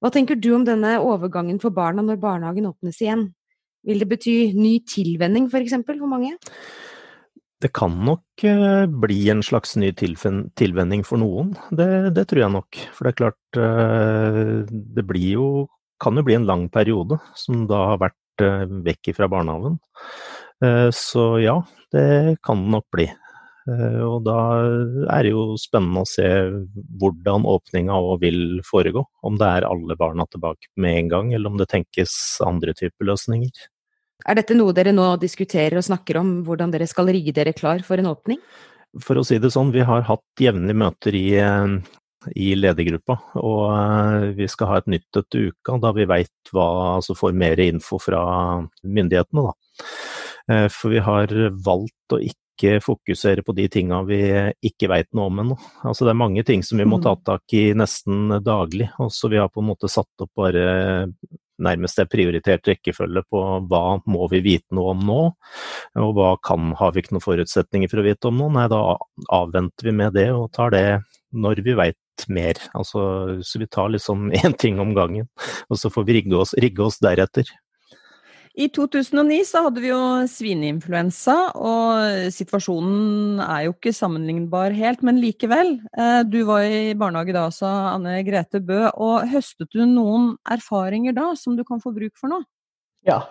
Hva 0.01 0.13
tenker 0.13 0.39
du 0.39 0.53
om 0.57 0.65
denne 0.67 0.97
overgangen 1.03 1.61
for 1.63 1.75
barna 1.75 2.05
når 2.05 2.23
barnehagen 2.23 2.71
åpnes 2.71 3.01
igjen? 3.03 3.29
Vil 3.87 4.03
det 4.03 4.11
bety 4.11 4.37
ny 4.57 4.81
tilvenning 4.89 5.47
f.eks. 5.51 5.77
For, 5.87 5.99
for 5.99 6.11
mange? 6.11 6.35
Det 7.63 7.71
kan 7.75 7.95
nok 8.05 8.45
eh, 8.45 8.85
bli 8.91 9.21
en 9.33 9.43
slags 9.45 9.77
ny 9.81 9.93
tilvenning 9.97 11.05
for 11.09 11.21
noen, 11.21 11.55
det, 11.73 12.13
det, 12.17 12.27
tror 12.29 12.43
jeg 12.45 12.55
nok. 12.57 12.81
For 12.93 13.07
det 13.07 13.13
er 13.13 13.21
klart, 13.23 13.61
det 14.97 15.07
blir 15.09 15.31
jo 15.39 15.47
kan 16.03 16.17
jo 16.19 16.25
bli 16.27 16.37
en 16.39 16.49
lang 16.49 16.67
periode, 16.73 17.19
som 17.35 17.67
da 17.71 17.83
har 17.93 18.03
vært 18.07 18.45
eh, 18.45 18.65
vekk 18.87 19.13
fra 19.17 19.29
barnehagen. 19.33 19.79
Eh, 20.65 20.89
så 20.95 21.37
ja, 21.43 21.61
det 21.93 22.39
kan 22.47 22.65
nok 22.73 22.87
bli. 22.95 23.07
Eh, 23.67 24.03
og 24.07 24.21
da 24.27 24.39
er 25.11 25.27
det 25.27 25.33
jo 25.33 25.57
spennende 25.59 26.05
å 26.05 26.09
se 26.09 26.27
hvordan 27.01 27.47
åpninga 27.51 27.97
òg 27.99 28.21
vil 28.23 28.41
foregå. 28.67 29.03
Om 29.27 29.39
det 29.41 29.49
er 29.59 29.69
alle 29.69 29.99
barna 29.99 30.27
tilbake 30.31 30.71
med 30.83 31.01
en 31.01 31.11
gang, 31.15 31.33
eller 31.35 31.51
om 31.51 31.59
det 31.61 31.71
tenkes 31.73 32.15
andre 32.47 32.77
typer 32.79 33.11
løsninger. 33.11 33.67
Er 34.27 34.39
dette 34.39 34.57
noe 34.57 34.75
dere 34.75 34.95
nå 34.97 35.11
diskuterer 35.23 35.79
og 35.79 35.87
snakker 35.87 36.19
om, 36.23 36.41
hvordan 36.47 36.73
dere 36.73 36.89
skal 36.89 37.11
rigge 37.13 37.35
dere 37.37 37.55
klar 37.57 37.83
for 37.87 38.01
en 38.01 38.11
åpning? 38.11 38.41
For 39.03 39.19
å 39.19 39.25
si 39.27 39.37
det 39.43 39.53
sånn, 39.53 39.75
vi 39.75 39.85
har 39.85 40.07
hatt 40.09 40.41
jevnlige 40.41 40.81
møter 40.81 41.19
i, 41.19 41.27
eh, 41.37 41.77
i 42.35 42.53
ledergruppa, 42.59 43.19
og 43.41 43.63
eh, 43.73 44.31
vi 44.39 44.49
skal 44.51 44.71
ha 44.71 44.81
et 44.81 44.91
nytt 44.97 45.21
et 45.21 45.39
uka 45.39 45.77
da 45.83 45.93
vi 45.97 46.09
veit 46.09 46.53
hva, 46.53 46.97
altså 46.97 47.17
får 47.19 47.37
mer 47.37 47.61
info 47.63 48.01
fra 48.03 48.23
myndighetene. 48.83 49.47
da. 49.47 49.55
For 50.71 50.93
vi 50.95 51.01
har 51.03 51.33
valgt 51.67 52.15
å 52.15 52.21
ikke 52.23 52.77
fokusere 52.79 53.43
på 53.43 53.53
de 53.57 53.65
tinga 53.69 53.99
vi 54.07 54.21
ikke 54.65 54.89
veit 54.93 55.09
noe 55.17 55.27
om 55.27 55.41
ennå. 55.43 55.57
Altså 55.83 56.07
det 56.07 56.13
er 56.13 56.21
mange 56.23 56.45
ting 56.47 56.63
som 56.63 56.79
vi 56.79 56.87
må 56.87 57.01
ta 57.03 57.17
mm. 57.17 57.25
tak 57.27 57.57
i 57.59 57.65
nesten 57.75 58.39
daglig. 58.47 58.87
og 59.03 59.11
så 59.13 59.29
Vi 59.33 59.41
har 59.43 59.51
på 59.51 59.61
en 59.61 59.69
måte 59.73 59.91
satt 59.91 60.23
opp 60.23 60.31
bare 60.39 60.63
nærmest 61.63 62.01
er 62.01 62.09
prioritert 62.11 62.69
rekkefølge 62.69 63.23
på 63.31 63.43
hva 63.71 63.85
må 64.09 64.29
vi 64.33 64.43
vite 64.45 64.77
noe 64.77 64.93
om 64.95 65.05
nå, 65.09 65.21
og 66.03 66.11
hva 66.17 66.35
kan, 66.45 66.73
har 66.79 66.93
vi 66.93 67.03
ikke 67.03 67.17
noen 67.17 67.25
forutsetninger 67.25 67.93
for 67.93 68.03
å 68.03 68.07
vite 68.07 68.31
om 68.31 68.41
nå. 68.41 68.51
Nei, 68.57 68.67
da 68.73 68.83
avventer 69.35 69.91
vi 69.91 69.97
med 70.03 70.17
det 70.17 70.29
og 70.35 70.51
tar 70.57 70.75
det 70.77 70.87
når 71.37 71.63
vi 71.65 71.77
veit 71.79 71.99
mer. 72.29 72.59
Altså, 72.75 73.03
så 73.45 73.61
vi 73.63 73.69
tar 73.69 73.93
liksom 73.95 74.31
én 74.43 74.57
ting 74.59 74.81
om 74.83 74.95
gangen, 74.97 75.29
og 75.71 75.81
så 75.81 75.93
får 75.93 76.09
vi 76.09 76.21
rigge 76.21 76.37
oss, 76.41 76.57
rigge 76.63 76.85
oss 76.87 77.01
deretter. 77.03 77.51
I 78.57 78.71
2009 78.73 79.43
så 79.45 79.61
hadde 79.67 79.83
vi 79.85 79.91
jo 79.91 80.01
svineinfluensa, 80.33 81.35
og 81.61 82.31
situasjonen 82.33 83.43
er 83.45 83.67
jo 83.67 83.75
ikke 83.75 83.93
sammenlignbar 83.93 84.73
helt, 84.73 85.03
men 85.05 85.21
likevel. 85.21 85.75
Eh, 85.93 86.23
du 86.25 86.39
var 86.49 86.65
i 86.65 86.95
barnehage 86.97 87.35
da, 87.37 87.51
sa 87.53 87.73
Anne 87.91 88.23
Grete 88.25 88.63
Bø, 88.65 88.87
og 88.95 89.29
høstet 89.29 89.77
du 89.77 89.83
noen 89.85 90.33
erfaringer 90.49 91.13
da 91.19 91.35
som 91.37 91.59
du 91.59 91.67
kan 91.69 91.85
få 91.85 91.93
bruk 91.99 92.17
for 92.17 92.33
nå? 92.33 92.41
Ja. 93.05 93.27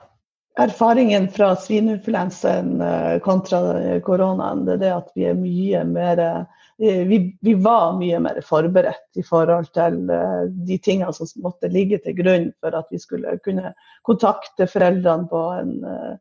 Erfaringen 0.62 1.26
fra 1.34 1.56
svineinfluensaen 1.58 2.78
eh, 2.86 3.17
kontra 3.26 3.63
koronaen, 4.06 4.62
det 4.69 4.78
er 4.78 4.84
det 4.86 4.93
at 4.93 5.10
vi 5.17 5.26
er 5.32 5.41
mye 5.41 5.82
mer 5.89 6.21
Eh, 6.21 6.62
vi, 6.78 7.38
vi, 7.42 7.54
var 7.54 7.96
mye 8.00 8.20
mer 8.20 8.42
forberedt 8.44 9.20
i 9.20 9.24
forhold 9.24 9.70
til 9.76 10.02
uh, 10.12 10.44
de 10.68 10.78
tingene 10.84 11.14
som 11.16 11.30
måtte 11.44 11.72
ligge 11.72 12.02
til 12.04 12.18
grunn 12.18 12.50
for 12.60 12.76
at 12.76 12.92
vi 12.92 13.00
skulle 13.00 13.38
kunne 13.46 13.72
kontakte 14.08 14.68
foreldrene 14.68 15.30
på 15.32 15.44
en 15.62 15.72
uh, 15.88 16.18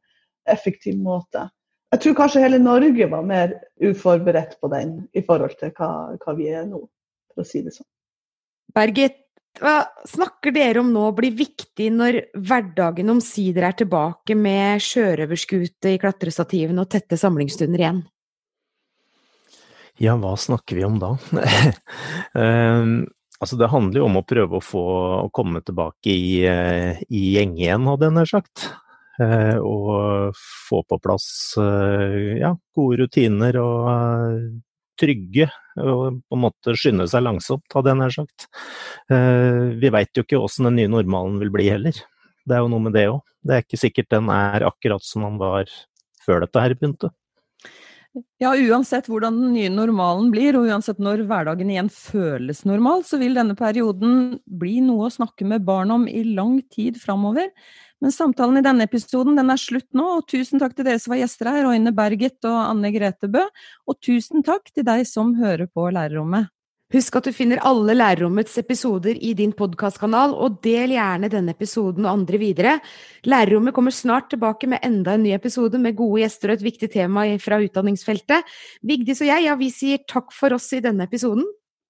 effektiv 0.50 1.00
måte. 1.02 1.48
Jeg 1.94 2.02
tror 2.02 2.16
kanskje 2.18 2.44
hele 2.44 2.62
Norge 2.62 3.10
var 3.10 3.26
mer 3.26 3.58
uforberedt 3.82 4.56
på 4.62 4.70
den 4.72 4.96
i 5.14 5.22
forhold 5.26 5.58
til 5.58 5.74
hva, 5.74 5.90
hva 6.22 6.38
vi 6.38 6.48
er 6.50 6.64
nå, 6.66 6.80
for 7.34 7.44
å 7.44 7.48
si 7.48 7.62
det 7.62 7.74
sånn. 7.74 7.86
Bergit, 8.74 9.20
hva 9.62 9.84
snakker 10.10 10.50
dere 10.54 10.82
om 10.82 10.88
nå 10.90 11.04
blir 11.14 11.34
viktig 11.38 11.86
når 11.94 12.18
hverdagen 12.34 13.12
omsider 13.12 13.68
er 13.68 13.76
tilbake 13.78 14.34
med 14.34 14.82
sjørøverskute 14.82 15.94
i 15.94 16.00
klatrestativene 16.02 16.82
og 16.82 16.90
tette 16.90 17.18
samlingsstunder 17.20 17.84
igjen? 17.84 18.02
Ja, 20.02 20.16
hva 20.18 20.34
snakker 20.36 20.76
vi 20.76 20.84
om 20.84 20.96
da? 20.98 21.12
um, 22.34 23.04
altså 23.40 23.58
det 23.60 23.70
handler 23.70 24.00
jo 24.00 24.08
om 24.08 24.18
å 24.18 24.26
prøve 24.26 24.58
å 24.58 24.64
få 24.64 24.84
å 25.20 25.28
komme 25.34 25.62
tilbake 25.62 26.10
i, 26.10 26.40
uh, 26.48 26.98
i 27.06 27.22
gjeng 27.36 27.54
igjen, 27.60 27.86
hadde 27.90 28.08
jeg 28.08 28.16
nær 28.16 28.30
sagt. 28.30 28.68
Uh, 29.14 29.60
og 29.62 30.40
få 30.66 30.80
på 30.90 30.98
plass 30.98 31.28
uh, 31.62 32.34
ja, 32.40 32.50
gode 32.74 33.04
rutiner 33.04 33.60
og 33.62 34.40
trygge, 34.98 35.46
og 35.78 36.18
på 36.22 36.36
en 36.36 36.42
måte 36.42 36.74
skynde 36.78 37.06
seg 37.10 37.22
langsomt, 37.22 37.66
hadde 37.74 37.90
jeg 37.90 37.98
nær 37.98 38.12
sagt. 38.14 38.44
vi 39.10 39.90
veit 39.90 40.14
jo 40.14 40.22
ikke 40.22 40.38
åssen 40.38 40.68
den 40.68 40.76
nye 40.78 40.92
normalen 40.92 41.40
vil 41.42 41.50
bli 41.50 41.66
heller. 41.66 41.98
Det 42.46 42.54
er 42.54 42.62
jo 42.62 42.70
noe 42.70 42.84
med 42.84 42.94
det 42.94 43.08
òg. 43.10 43.18
Det 43.42 43.56
er 43.56 43.64
ikke 43.64 43.80
sikkert 43.82 44.12
den 44.14 44.30
er 44.30 44.68
akkurat 44.68 45.02
som 45.02 45.26
den 45.26 45.40
var 45.42 45.66
før 46.22 46.44
dette 46.44 46.62
her 46.62 46.76
begynte. 46.78 47.10
Ja, 48.38 48.52
uansett 48.54 49.08
hvordan 49.10 49.40
den 49.40 49.54
nye 49.56 49.70
normalen 49.72 50.28
blir, 50.30 50.54
og 50.54 50.68
uansett 50.70 51.00
når 51.02 51.24
hverdagen 51.26 51.70
igjen 51.72 51.88
føles 51.90 52.62
normal, 52.68 53.02
så 53.06 53.18
vil 53.18 53.34
denne 53.34 53.56
perioden 53.58 54.36
bli 54.46 54.76
noe 54.84 55.08
å 55.08 55.14
snakke 55.14 55.46
med 55.50 55.64
barn 55.66 55.90
om 55.90 56.06
i 56.06 56.22
lang 56.28 56.60
tid 56.70 57.00
framover. 57.02 57.50
Men 58.04 58.14
samtalen 58.14 58.60
i 58.60 58.62
denne 58.62 58.86
episoden 58.86 59.34
den 59.38 59.50
er 59.50 59.58
slutt 59.58 59.88
nå, 59.98 60.06
og 60.20 60.28
tusen 60.30 60.62
takk 60.62 60.76
til 60.78 60.86
dere 60.86 61.02
som 61.02 61.14
var 61.14 61.24
gjester 61.24 61.50
her, 61.50 61.64
Roine 61.66 61.94
Berget 61.96 62.46
og 62.46 62.58
Anne 62.60 62.94
Grete 62.94 63.30
Bø. 63.32 63.42
Og 63.90 63.98
tusen 64.04 64.46
takk 64.46 64.70
til 64.70 64.86
deg 64.86 65.02
som 65.10 65.34
hører 65.40 65.66
på 65.66 65.88
Lærerrommet. 65.90 66.53
Husk 66.94 67.16
at 67.18 67.26
du 67.26 67.34
finner 67.34 67.58
alle 67.66 67.96
Lærerrommets 67.96 68.54
episoder 68.60 69.18
i 69.18 69.32
din 69.34 69.50
podkastkanal, 69.56 70.36
og 70.38 70.60
del 70.62 70.94
gjerne 70.94 71.30
denne 71.32 71.54
episoden 71.56 72.06
og 72.06 72.12
andre 72.12 72.38
videre. 72.38 72.76
Lærerrommet 73.26 73.74
kommer 73.74 73.94
snart 73.94 74.30
tilbake 74.30 74.70
med 74.70 74.84
enda 74.86 75.16
en 75.16 75.26
ny 75.26 75.34
episode 75.34 75.80
med 75.80 75.98
gode 75.98 76.22
gjester 76.22 76.52
og 76.52 76.60
et 76.60 76.68
viktig 76.68 76.92
tema 76.94 77.26
fra 77.42 77.58
utdanningsfeltet. 77.64 78.46
Vigdis 78.86 79.24
og 79.24 79.30
jeg, 79.32 79.48
ja, 79.48 79.58
vi 79.58 79.72
sier 79.74 80.06
takk 80.06 80.30
for 80.36 80.54
oss 80.54 80.70
i 80.76 80.82
denne 80.84 81.08
episoden. 81.10 81.46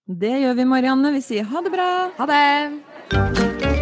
Det 0.09 0.33
gjør 0.41 0.57
vi, 0.57 0.69
Marianne. 0.73 1.13
Vi 1.13 1.25
sier 1.25 1.49
ha 1.53 1.65
det 1.65 1.77
bra. 1.77 1.93
Ha 2.17 2.33
det. 2.33 3.74